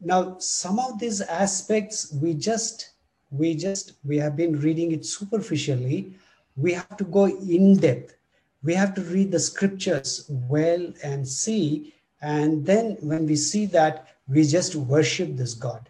Now, 0.00 0.38
some 0.38 0.78
of 0.78 0.98
these 0.98 1.20
aspects 1.20 2.12
we 2.12 2.34
just 2.34 2.90
we 3.30 3.54
just 3.54 3.92
we 4.04 4.16
have 4.18 4.36
been 4.36 4.58
reading 4.60 4.92
it 4.92 5.04
superficially. 5.04 6.14
We 6.56 6.72
have 6.72 6.96
to 6.96 7.04
go 7.04 7.26
in 7.26 7.76
depth 7.76 8.14
we 8.62 8.74
have 8.74 8.94
to 8.94 9.02
read 9.02 9.32
the 9.32 9.40
scriptures 9.40 10.26
well 10.28 10.92
and 11.02 11.26
see. 11.26 11.94
And 12.20 12.64
then 12.66 12.96
when 13.00 13.26
we 13.26 13.36
see 13.36 13.66
that, 13.66 14.08
we 14.28 14.44
just 14.44 14.74
worship 14.74 15.36
this 15.36 15.54
God. 15.54 15.88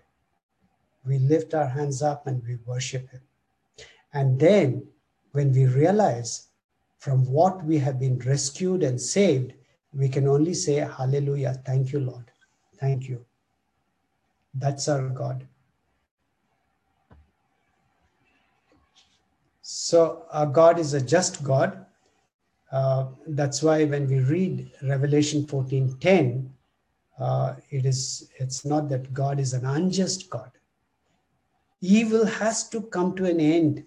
We 1.04 1.18
lift 1.18 1.54
our 1.54 1.66
hands 1.66 2.02
up 2.02 2.26
and 2.26 2.42
we 2.46 2.58
worship 2.64 3.10
Him. 3.10 3.20
And 4.12 4.38
then 4.38 4.86
when 5.32 5.52
we 5.52 5.66
realize 5.66 6.48
from 6.98 7.24
what 7.30 7.64
we 7.64 7.78
have 7.78 7.98
been 7.98 8.18
rescued 8.18 8.82
and 8.82 9.00
saved, 9.00 9.52
we 9.92 10.08
can 10.08 10.28
only 10.28 10.54
say, 10.54 10.76
Hallelujah. 10.76 11.60
Thank 11.64 11.92
you, 11.92 12.00
Lord. 12.00 12.30
Thank 12.78 13.08
you. 13.08 13.24
That's 14.54 14.88
our 14.88 15.08
God. 15.08 15.46
So, 19.62 20.26
our 20.32 20.46
God 20.46 20.78
is 20.78 20.94
a 20.94 21.00
just 21.00 21.44
God 21.44 21.86
uh, 22.72 23.06
that's 23.26 23.62
why 23.62 23.84
when 23.84 24.06
we 24.06 24.20
read 24.20 24.70
Revelation 24.82 25.44
14:10, 25.44 26.48
uh, 27.18 27.56
it 27.70 27.84
is 27.84 28.30
it's 28.38 28.64
not 28.64 28.88
that 28.88 29.12
God 29.12 29.40
is 29.40 29.52
an 29.52 29.66
unjust 29.66 30.30
God. 30.30 30.50
Evil 31.80 32.24
has 32.24 32.68
to 32.68 32.82
come 32.82 33.16
to 33.16 33.24
an 33.24 33.40
end. 33.40 33.84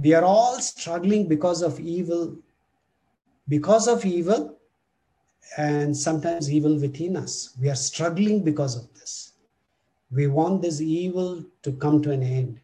We 0.00 0.14
are 0.14 0.24
all 0.24 0.60
struggling 0.60 1.28
because 1.28 1.62
of 1.62 1.78
evil, 1.78 2.36
because 3.48 3.86
of 3.88 4.04
evil, 4.04 4.56
and 5.56 5.96
sometimes 5.96 6.50
evil 6.50 6.78
within 6.78 7.16
us. 7.16 7.56
We 7.60 7.68
are 7.68 7.76
struggling 7.76 8.42
because 8.44 8.76
of 8.76 8.92
this. 8.94 9.32
We 10.10 10.26
want 10.26 10.62
this 10.62 10.80
evil 10.80 11.44
to 11.62 11.72
come 11.72 12.02
to 12.02 12.12
an 12.12 12.22
end. 12.22 12.60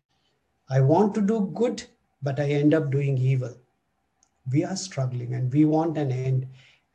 I 0.70 0.80
want 0.80 1.14
to 1.14 1.20
do 1.20 1.50
good, 1.54 1.84
but 2.22 2.40
I 2.40 2.44
end 2.44 2.74
up 2.74 2.90
doing 2.90 3.18
evil 3.18 3.54
we 4.52 4.64
are 4.64 4.76
struggling 4.76 5.34
and 5.34 5.52
we 5.52 5.64
want 5.64 5.98
an 5.98 6.12
end. 6.12 6.46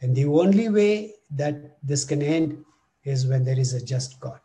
And 0.02 0.16
the 0.16 0.26
only 0.26 0.70
way 0.70 1.14
that 1.32 1.78
this 1.84 2.06
can 2.06 2.22
end 2.22 2.64
is 3.04 3.28
when 3.28 3.44
there 3.44 3.60
is 3.60 3.74
a 3.74 3.84
just 3.84 4.20
God. 4.20 4.40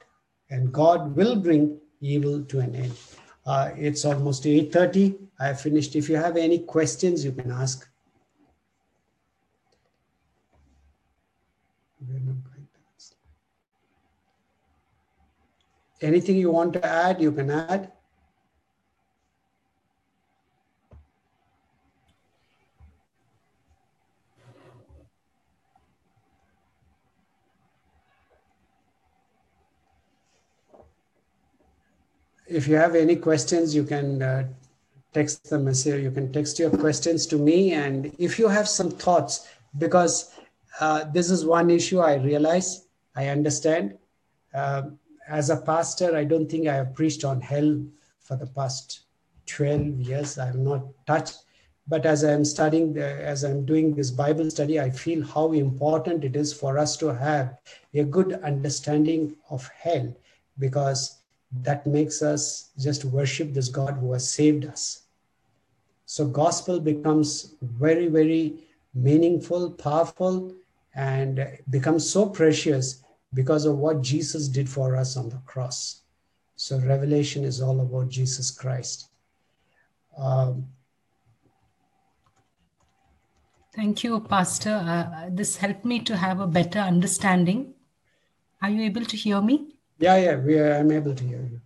And 0.50 0.72
God 0.72 1.16
will 1.16 1.36
bring 1.36 1.78
evil 2.00 2.42
to 2.44 2.60
an 2.60 2.74
end. 2.74 2.94
Uh, 3.46 3.70
it's 3.76 4.04
almost 4.04 4.44
8.30. 4.44 5.16
I 5.38 5.46
have 5.46 5.60
finished. 5.60 5.94
If 5.94 6.08
you 6.08 6.16
have 6.16 6.36
any 6.36 6.58
questions, 6.58 7.24
you 7.24 7.32
can 7.32 7.52
ask. 7.52 7.88
Anything 16.02 16.36
you 16.36 16.50
want 16.50 16.72
to 16.74 16.84
add, 16.84 17.22
you 17.22 17.32
can 17.32 17.50
add. 17.50 17.92
If 32.48 32.68
you 32.68 32.76
have 32.76 32.94
any 32.94 33.16
questions, 33.16 33.74
you 33.74 33.84
can 33.84 34.22
uh, 34.22 34.48
text 35.12 35.50
the 35.50 35.58
message. 35.58 36.02
You 36.02 36.10
can 36.10 36.32
text 36.32 36.58
your 36.58 36.70
questions 36.70 37.26
to 37.26 37.36
me. 37.36 37.72
And 37.72 38.14
if 38.18 38.38
you 38.38 38.48
have 38.48 38.68
some 38.68 38.90
thoughts, 38.90 39.48
because 39.78 40.34
uh, 40.80 41.04
this 41.12 41.30
is 41.30 41.44
one 41.44 41.70
issue 41.70 42.00
I 42.00 42.16
realize, 42.16 42.86
I 43.14 43.28
understand. 43.28 43.96
Um, 44.54 44.98
as 45.28 45.50
a 45.50 45.56
pastor, 45.56 46.16
I 46.16 46.24
don't 46.24 46.48
think 46.48 46.68
I 46.68 46.74
have 46.74 46.94
preached 46.94 47.24
on 47.24 47.40
hell 47.40 47.82
for 48.20 48.36
the 48.36 48.46
past 48.46 49.00
12 49.46 50.00
years. 50.00 50.38
I 50.38 50.46
have 50.46 50.56
not 50.56 50.84
touched. 51.06 51.38
But 51.88 52.04
as 52.04 52.24
I'm 52.24 52.44
studying, 52.44 52.98
as 52.98 53.44
I'm 53.44 53.64
doing 53.64 53.94
this 53.94 54.10
Bible 54.10 54.50
study, 54.50 54.80
I 54.80 54.90
feel 54.90 55.24
how 55.24 55.52
important 55.52 56.24
it 56.24 56.34
is 56.34 56.52
for 56.52 56.78
us 56.78 56.96
to 56.98 57.14
have 57.14 57.56
a 57.94 58.02
good 58.02 58.34
understanding 58.42 59.36
of 59.50 59.68
hell 59.68 60.14
because 60.58 61.15
that 61.62 61.86
makes 61.86 62.22
us 62.22 62.70
just 62.78 63.04
worship 63.04 63.52
this 63.52 63.68
God 63.68 63.94
who 63.94 64.12
has 64.12 64.30
saved 64.30 64.66
us. 64.66 65.02
So 66.04 66.26
gospel 66.26 66.80
becomes 66.80 67.54
very, 67.62 68.08
very 68.08 68.64
meaningful, 68.94 69.70
powerful, 69.72 70.54
and 70.94 71.58
becomes 71.70 72.08
so 72.08 72.28
precious 72.28 73.02
because 73.34 73.66
of 73.66 73.78
what 73.78 74.02
Jesus 74.02 74.48
did 74.48 74.68
for 74.68 74.96
us 74.96 75.16
on 75.16 75.28
the 75.28 75.40
cross. 75.46 76.02
So 76.56 76.78
Revelation 76.78 77.44
is 77.44 77.60
all 77.60 77.80
about 77.80 78.08
Jesus 78.08 78.50
Christ. 78.50 79.08
Um, 80.16 80.66
Thank 83.74 84.04
you, 84.04 84.20
Pastor. 84.20 84.70
Uh, 84.70 85.28
this 85.30 85.56
helped 85.56 85.84
me 85.84 86.00
to 86.00 86.16
have 86.16 86.40
a 86.40 86.46
better 86.46 86.78
understanding. 86.78 87.74
Are 88.62 88.70
you 88.70 88.82
able 88.84 89.04
to 89.04 89.16
hear 89.18 89.42
me? 89.42 89.75
Yeah, 89.98 90.16
yeah, 90.16 90.36
we 90.36 90.58
are, 90.58 90.74
I'm 90.74 90.90
able 90.90 91.14
to 91.14 91.24
hear 91.24 91.40
you. 91.40 91.60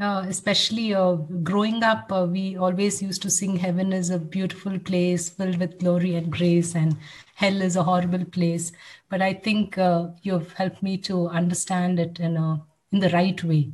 Uh, 0.00 0.24
especially 0.28 0.94
uh, 0.94 1.12
growing 1.42 1.82
up, 1.82 2.10
uh, 2.10 2.26
we 2.26 2.56
always 2.56 3.02
used 3.02 3.20
to 3.20 3.30
sing 3.30 3.56
Heaven 3.56 3.92
is 3.92 4.08
a 4.08 4.18
beautiful 4.18 4.78
place 4.78 5.28
filled 5.28 5.58
with 5.58 5.78
glory 5.78 6.14
and 6.14 6.32
grace, 6.32 6.74
and 6.74 6.96
hell 7.34 7.60
is 7.60 7.76
a 7.76 7.82
horrible 7.82 8.24
place. 8.24 8.72
But 9.10 9.20
I 9.20 9.34
think 9.34 9.76
uh, 9.76 10.08
you've 10.22 10.54
helped 10.54 10.82
me 10.82 10.96
to 10.98 11.28
understand 11.28 12.00
it 12.00 12.18
in, 12.18 12.38
a, 12.38 12.62
in 12.92 13.00
the 13.00 13.10
right 13.10 13.44
way. 13.44 13.72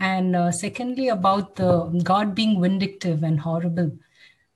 And 0.00 0.34
uh, 0.34 0.50
secondly, 0.50 1.08
about 1.08 1.54
the 1.54 1.96
God 2.02 2.34
being 2.34 2.60
vindictive 2.60 3.22
and 3.22 3.38
horrible. 3.38 3.96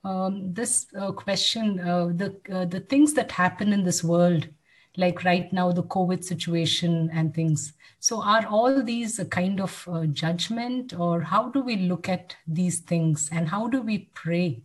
Um, 0.03 0.53
this 0.53 0.87
uh, 0.99 1.13
question, 1.13 1.77
the, 1.77 2.35
the 2.69 2.81
things 2.89 3.15
that 3.15 3.31
happen 3.31 3.73
in 3.73 3.85
this 3.85 4.03
world, 4.03 4.49
like 4.97 5.25
right 5.25 5.53
now, 5.53 5.73
the 5.73 5.83
COVID 5.83 6.25
situation 6.25 7.11
and 7.13 7.35
things, 7.35 7.75
so, 7.99 8.23
are 8.23 8.47
all 8.47 8.83
these 8.83 9.19
a 9.19 9.25
kind 9.25 9.61
of 9.61 9.89
uh, 9.91 10.07
judgment, 10.07 10.95
or 10.99 11.23
how 11.23 11.49
do 11.49 11.61
we 11.61 11.77
look 11.77 12.09
at 12.09 12.37
these 12.47 12.81
things 12.81 13.29
and 13.33 13.49
how 13.49 13.67
do 13.67 13.83
we 13.83 14.11
pray? 14.15 14.63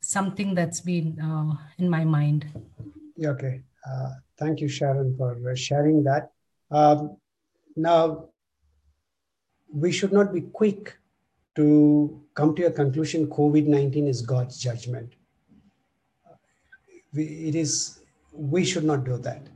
Something 0.00 0.54
that's 0.54 0.80
been 0.80 1.20
uh, 1.20 1.54
in 1.78 1.88
my 1.88 2.04
mind. 2.04 2.46
Okay. 3.22 3.60
Uh, 3.88 4.10
thank 4.38 4.60
you, 4.60 4.68
Sharon, 4.68 5.16
for 5.16 5.54
sharing 5.54 6.02
that. 6.04 6.32
Um, 6.70 7.16
now, 7.76 8.30
we 9.72 9.92
should 9.92 10.12
not 10.12 10.32
be 10.32 10.40
quick 10.40 10.96
to 11.56 12.20
come 12.34 12.54
to 12.56 12.64
a 12.64 12.70
conclusion 12.70 13.26
COVID 13.26 13.66
19 13.66 14.08
is 14.08 14.22
God's 14.22 14.58
judgment. 14.58 15.12
We, 17.12 17.24
it 17.24 17.54
is, 17.54 17.99
we 18.32 18.64
should 18.64 18.84
not 18.84 19.04
do 19.04 19.16
that. 19.18 19.46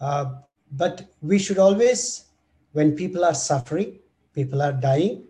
Uh, 0.00 0.34
but 0.72 1.06
we 1.22 1.38
should 1.38 1.58
always, 1.58 2.26
when 2.72 2.96
people 2.96 3.24
are 3.24 3.34
suffering, 3.34 3.98
people 4.34 4.60
are 4.60 4.72
dying, 4.72 5.24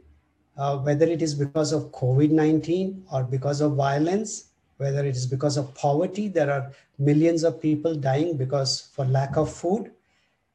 uh, 0.56 0.78
whether 0.78 1.06
it 1.06 1.20
is 1.20 1.34
because 1.34 1.72
of 1.72 1.92
COVID 1.92 2.30
19 2.30 3.04
or 3.12 3.24
because 3.24 3.60
of 3.60 3.74
violence, 3.74 4.50
whether 4.78 5.04
it 5.04 5.16
is 5.16 5.26
because 5.26 5.56
of 5.56 5.74
poverty, 5.74 6.28
there 6.28 6.50
are 6.50 6.72
millions 6.98 7.44
of 7.44 7.60
people 7.60 7.94
dying 7.94 8.36
because 8.36 8.88
for 8.92 9.04
lack 9.04 9.36
of 9.36 9.52
food. 9.52 9.92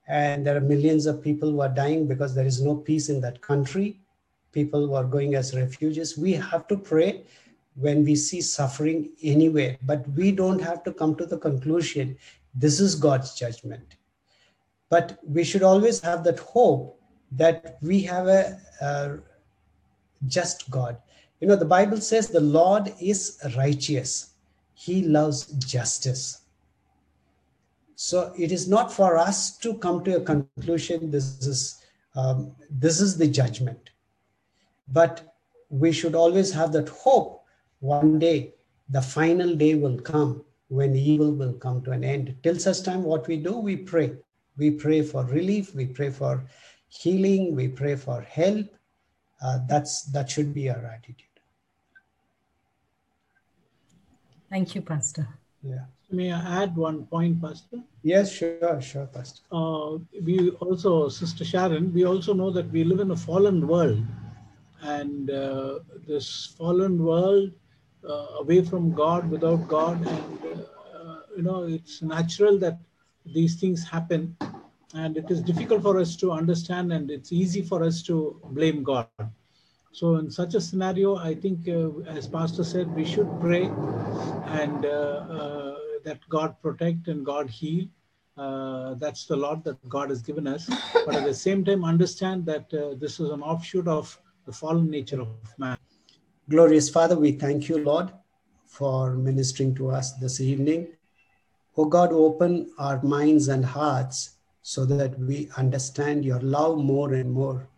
And 0.08 0.46
there 0.46 0.58
are 0.58 0.62
millions 0.62 1.06
of 1.06 1.24
people 1.24 1.52
who 1.52 1.62
are 1.62 1.70
dying 1.70 2.08
because 2.08 2.34
there 2.34 2.46
is 2.46 2.62
no 2.62 2.76
peace 2.76 3.10
in 3.10 3.22
that 3.22 3.42
country. 3.42 4.00
People 4.52 4.88
who 4.88 4.96
are 4.96 5.04
going 5.04 5.36
as 5.36 5.56
refugees. 5.56 6.18
We 6.18 6.34
have 6.34 6.68
to 6.70 6.78
pray 6.78 7.26
when 7.76 8.04
we 8.04 8.16
see 8.16 8.42
suffering 8.42 9.12
anywhere, 9.24 9.78
but 9.84 10.08
we 10.10 10.32
don't 10.32 10.60
have 10.60 10.84
to 10.84 10.94
come 10.94 11.16
to 11.16 11.26
the 11.26 11.38
conclusion 11.38 12.18
this 12.56 12.80
is 12.80 12.96
God's 12.96 13.36
judgment 13.36 13.96
but 14.90 15.20
we 15.24 15.44
should 15.44 15.64
always 15.64 16.00
have 16.02 16.24
that 16.24 16.40
hope 16.40 17.00
that 17.32 17.78
we 17.82 18.02
have 18.02 18.28
a, 18.28 18.60
a 18.82 19.20
just 20.28 20.70
God. 20.70 20.98
You 21.40 21.48
know, 21.48 21.56
the 21.56 21.66
Bible 21.66 22.02
says 22.02 22.28
the 22.28 22.42
Lord 22.42 22.94
is 23.00 23.40
righteous, 23.56 24.34
He 24.74 25.04
loves 25.04 25.46
justice. 25.54 26.42
So 27.96 28.34
it 28.38 28.52
is 28.52 28.68
not 28.68 28.92
for 28.92 29.18
us 29.18 29.58
to 29.58 29.76
come 29.76 30.04
to 30.06 30.18
a 30.18 30.22
conclusion. 30.22 31.12
This 31.12 31.46
is 31.46 31.84
um, 32.16 32.56
this 32.70 33.00
is 33.00 33.18
the 33.18 33.28
judgment, 33.28 33.92
but 34.88 35.36
we 35.70 35.92
should 35.92 36.16
always 36.16 36.52
have 36.52 36.72
that 36.72 36.90
hope. 36.90 37.39
One 37.80 38.20
day, 38.20 38.54
the 38.90 39.02
final 39.02 39.56
day 39.56 39.76
will 39.76 40.00
come 40.00 40.44
when 40.68 40.96
evil 40.96 41.32
will 41.32 41.54
come 41.54 41.82
to 41.84 41.92
an 41.92 42.04
end. 42.04 42.36
Till 42.44 42.58
such 42.60 42.84
time, 42.84 43.04
what 43.04 43.28
we 43.28 43.38
do, 43.38 43.58
we 43.58 43.76
pray. 43.76 44.14
We 44.58 44.72
pray 44.72 45.02
for 45.02 45.24
relief, 45.26 45.74
we 45.74 45.86
pray 45.86 46.10
for 46.10 46.46
healing, 46.90 47.56
we 47.56 47.70
pray 47.70 47.96
for 47.96 48.22
help. 48.22 48.68
Uh, 49.42 49.60
that's 49.68 50.04
that 50.12 50.30
should 50.30 50.54
be 50.54 50.70
our 50.70 50.86
attitude. 50.86 51.28
Thank 54.50 54.76
you, 54.76 54.82
Pastor. 54.82 55.28
Yeah. 55.64 55.86
May 56.12 56.32
I 56.32 56.64
add 56.64 56.76
one 56.76 57.06
point, 57.06 57.40
Pastor? 57.42 57.78
Yes, 58.02 58.32
sure, 58.32 58.82
sure, 58.82 59.06
Pastor. 59.06 59.42
Uh, 59.52 60.00
we 60.24 60.50
also, 60.60 61.08
Sister 61.08 61.46
Sharon, 61.46 61.94
we 61.94 62.04
also 62.04 62.34
know 62.34 62.50
that 62.50 62.70
we 62.72 62.84
live 62.84 63.00
in 63.00 63.12
a 63.12 63.16
fallen 63.16 63.68
world, 63.68 64.04
and 64.82 65.30
uh, 65.30 65.80
this 66.08 66.56
fallen 66.58 67.04
world, 67.04 67.52
away 68.04 68.64
from 68.64 68.94
God, 68.94 69.30
without 69.30 69.68
God, 69.68 70.06
and 70.08 70.66
uh, 70.96 71.20
you 71.36 71.44
know, 71.44 71.64
it's 71.64 72.02
natural 72.02 72.58
that 72.60 72.80
these 73.26 73.56
things 73.56 73.88
happen 73.88 74.36
and 74.94 75.18
it 75.18 75.30
is 75.30 75.42
difficult 75.42 75.82
for 75.82 76.00
us 76.00 76.16
to 76.16 76.32
understand 76.32 76.92
and 76.92 77.12
it's 77.12 77.32
easy 77.32 77.62
for 77.62 77.84
us 77.84 78.02
to 78.04 78.40
blame 78.52 78.84
god. 78.84 79.08
So 79.92 80.16
in 80.16 80.32
such 80.32 80.56
a 80.56 80.62
scenario 80.62 81.18
i 81.18 81.34
think 81.36 81.68
uh, 81.68 82.00
as 82.08 82.28
pastor 82.28 82.64
said 82.64 82.94
we 82.96 83.06
should 83.06 83.30
pray 83.40 83.66
and 84.62 84.86
uh, 84.86 84.90
uh, 84.90 85.76
that 86.04 86.20
god 86.30 86.56
protect 86.62 87.08
and 87.08 87.26
god 87.26 87.50
heal. 87.50 87.86
Uh, 88.38 88.94
that's 88.96 89.26
the 89.26 89.36
lot 89.36 89.64
that 89.66 89.78
god 89.90 90.10
has 90.10 90.22
given 90.22 90.48
us. 90.48 90.70
But 91.06 91.16
at 91.16 91.26
the 91.26 91.34
same 91.34 91.66
time 91.66 91.84
understand 91.84 92.46
that 92.46 92.74
uh, 92.74 92.96
this 92.96 93.20
is 93.20 93.30
an 93.30 93.42
offshoot 93.42 93.88
of 93.88 94.18
the 94.46 94.54
fallen 94.54 94.90
nature 94.90 95.22
of 95.22 95.28
man 95.58 95.78
glorious 96.50 96.90
father 96.90 97.18
we 97.18 97.32
thank 97.32 97.70
you 97.70 97.78
lord 97.84 98.12
for 98.66 99.16
ministering 99.16 99.74
to 99.74 99.90
us 99.90 100.14
this 100.14 100.40
evening 100.42 100.88
Oh 101.78 101.86
God, 101.86 102.12
open 102.12 102.70
our 102.78 103.02
minds 103.04 103.48
and 103.48 103.64
hearts 103.64 104.32
so 104.62 104.84
that 104.86 105.18
we 105.18 105.50
understand 105.56 106.26
your 106.26 106.42
love 106.42 106.78
more 106.78 107.14
and 107.14 107.32
more. 107.32 107.70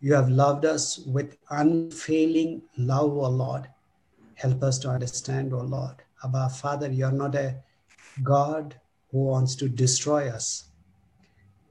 You 0.00 0.14
have 0.14 0.28
loved 0.28 0.64
us 0.64 0.98
with 0.98 1.36
unfailing 1.50 2.62
love, 2.76 3.16
O 3.16 3.28
Lord. 3.28 3.66
Help 4.34 4.62
us 4.62 4.78
to 4.78 4.90
understand, 4.90 5.52
O 5.52 5.58
Lord. 5.58 5.96
Abba, 6.22 6.50
Father, 6.50 6.88
you're 6.88 7.10
not 7.10 7.34
a 7.34 7.56
God 8.22 8.78
who 9.10 9.24
wants 9.24 9.56
to 9.56 9.68
destroy 9.68 10.28
us. 10.28 10.66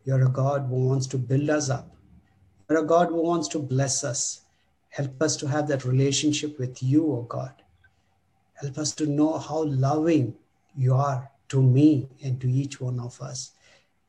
You're 0.03 0.25
a 0.25 0.29
God 0.29 0.65
who 0.67 0.87
wants 0.87 1.07
to 1.07 1.17
build 1.17 1.49
us 1.49 1.69
up. 1.69 1.95
You're 2.69 2.83
a 2.83 2.85
God 2.85 3.07
who 3.07 3.21
wants 3.21 3.47
to 3.49 3.59
bless 3.59 4.03
us. 4.03 4.41
Help 4.95 5.21
us 5.21 5.35
to 5.35 5.45
have 5.45 5.67
that 5.67 5.83
relationship 5.83 6.57
with 6.57 6.81
you, 6.81 7.11
O 7.11 7.23
God. 7.23 7.51
Help 8.53 8.77
us 8.77 8.93
to 8.93 9.05
know 9.05 9.37
how 9.37 9.63
loving 9.63 10.33
you 10.77 10.93
are 10.93 11.29
to 11.49 11.61
me 11.61 12.07
and 12.23 12.39
to 12.39 12.49
each 12.49 12.79
one 12.79 12.97
of 13.01 13.21
us. 13.21 13.51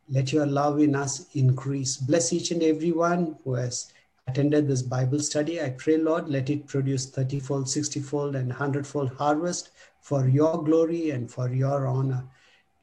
Let 0.08 0.32
your 0.32 0.46
love 0.46 0.78
in 0.78 0.94
us 0.94 1.26
increase. 1.34 1.96
Bless 1.96 2.32
each 2.32 2.52
and 2.52 2.62
every 2.62 2.92
one 2.92 3.36
who 3.42 3.54
has 3.54 3.92
attended 4.28 4.68
this 4.68 4.82
Bible 4.82 5.18
study. 5.18 5.60
I 5.60 5.70
pray, 5.70 5.96
Lord, 5.96 6.28
let 6.28 6.50
it 6.50 6.68
produce 6.68 7.06
30 7.06 7.40
fold, 7.40 7.68
60 7.68 7.98
fold, 7.98 8.36
and 8.36 8.48
100 8.48 8.86
fold 8.86 9.10
harvest 9.14 9.70
for 10.00 10.28
your 10.28 10.62
glory 10.62 11.10
and 11.10 11.28
for 11.28 11.52
your 11.52 11.88
honor. 11.88 12.22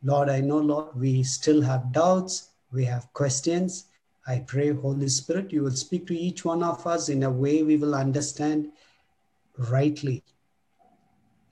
Lord, 0.04 0.28
I 0.28 0.42
know, 0.42 0.58
Lord, 0.58 0.94
we 0.94 1.24
still 1.24 1.62
have 1.62 1.94
doubts, 1.94 2.50
we 2.74 2.84
have 2.84 3.14
questions. 3.14 3.86
I 4.26 4.40
pray, 4.40 4.72
Holy 4.72 5.10
Spirit, 5.10 5.52
you 5.52 5.64
will 5.64 5.76
speak 5.76 6.08
to 6.08 6.18
each 6.18 6.46
one 6.46 6.64
of 6.64 6.88
us 6.88 7.10
in 7.10 7.24
a 7.24 7.32
way 7.32 7.62
we 7.64 7.76
will 7.76 7.94
understand 7.94 8.72
rightly 9.58 10.24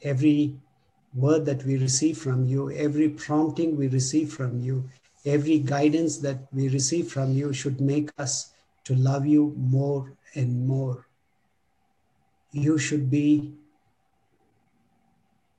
every 0.03 0.55
word 1.13 1.45
that 1.45 1.65
we 1.65 1.77
receive 1.77 2.17
from 2.17 2.45
you, 2.45 2.71
every 2.71 3.09
prompting 3.09 3.75
we 3.75 3.87
receive 3.87 4.31
from 4.31 4.59
you, 4.59 4.89
every 5.25 5.59
guidance 5.59 6.17
that 6.19 6.47
we 6.53 6.69
receive 6.69 7.11
from 7.11 7.33
you 7.33 7.51
should 7.51 7.81
make 7.81 8.09
us 8.17 8.53
to 8.85 8.95
love 8.95 9.25
you 9.25 9.53
more 9.57 10.13
and 10.35 10.65
more. 10.65 11.07
You 12.51 12.77
should 12.77 13.09
be 13.11 13.53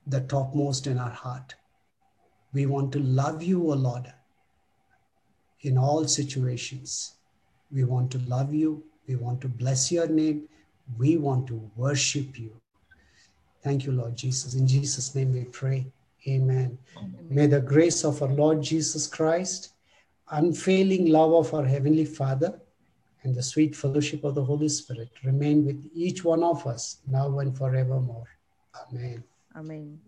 the 0.07 0.21
topmost 0.21 0.87
in 0.87 0.97
our 0.97 1.11
heart. 1.11 1.55
We 2.53 2.65
want 2.65 2.91
to 2.93 2.99
love 2.99 3.41
you, 3.41 3.71
O 3.71 3.75
Lord, 3.75 4.11
in 5.63 5.77
all 5.77 6.07
situations. 6.07 7.15
We 7.71 7.83
want 7.83 8.11
to 8.11 8.19
love 8.19 8.53
you. 8.53 8.83
We 9.07 9.15
want 9.15 9.41
to 9.41 9.47
bless 9.47 9.91
your 9.91 10.07
name. 10.07 10.47
We 10.97 11.17
want 11.17 11.47
to 11.47 11.69
worship 11.75 12.37
you. 12.37 12.51
Thank 13.63 13.85
you, 13.85 13.93
Lord 13.93 14.15
Jesus. 14.15 14.53
In 14.53 14.67
Jesus' 14.67 15.15
name 15.15 15.33
we 15.33 15.45
pray. 15.45 15.85
Amen. 16.27 16.77
May 17.29 17.47
the 17.47 17.61
grace 17.61 18.03
of 18.03 18.21
our 18.21 18.29
Lord 18.29 18.61
Jesus 18.61 19.07
Christ, 19.07 19.73
unfailing 20.29 21.07
love 21.07 21.33
of 21.33 21.53
our 21.53 21.65
Heavenly 21.65 22.05
Father, 22.05 22.59
and 23.23 23.33
the 23.33 23.43
sweet 23.43 23.75
fellowship 23.75 24.23
of 24.25 24.35
the 24.35 24.43
Holy 24.43 24.69
Spirit 24.69 25.09
remain 25.23 25.65
with 25.65 25.89
each 25.93 26.23
one 26.25 26.43
of 26.43 26.67
us 26.67 26.97
now 27.07 27.39
and 27.39 27.57
forevermore. 27.57 28.27
Amen. 28.75 29.23
Amen. 29.55 29.99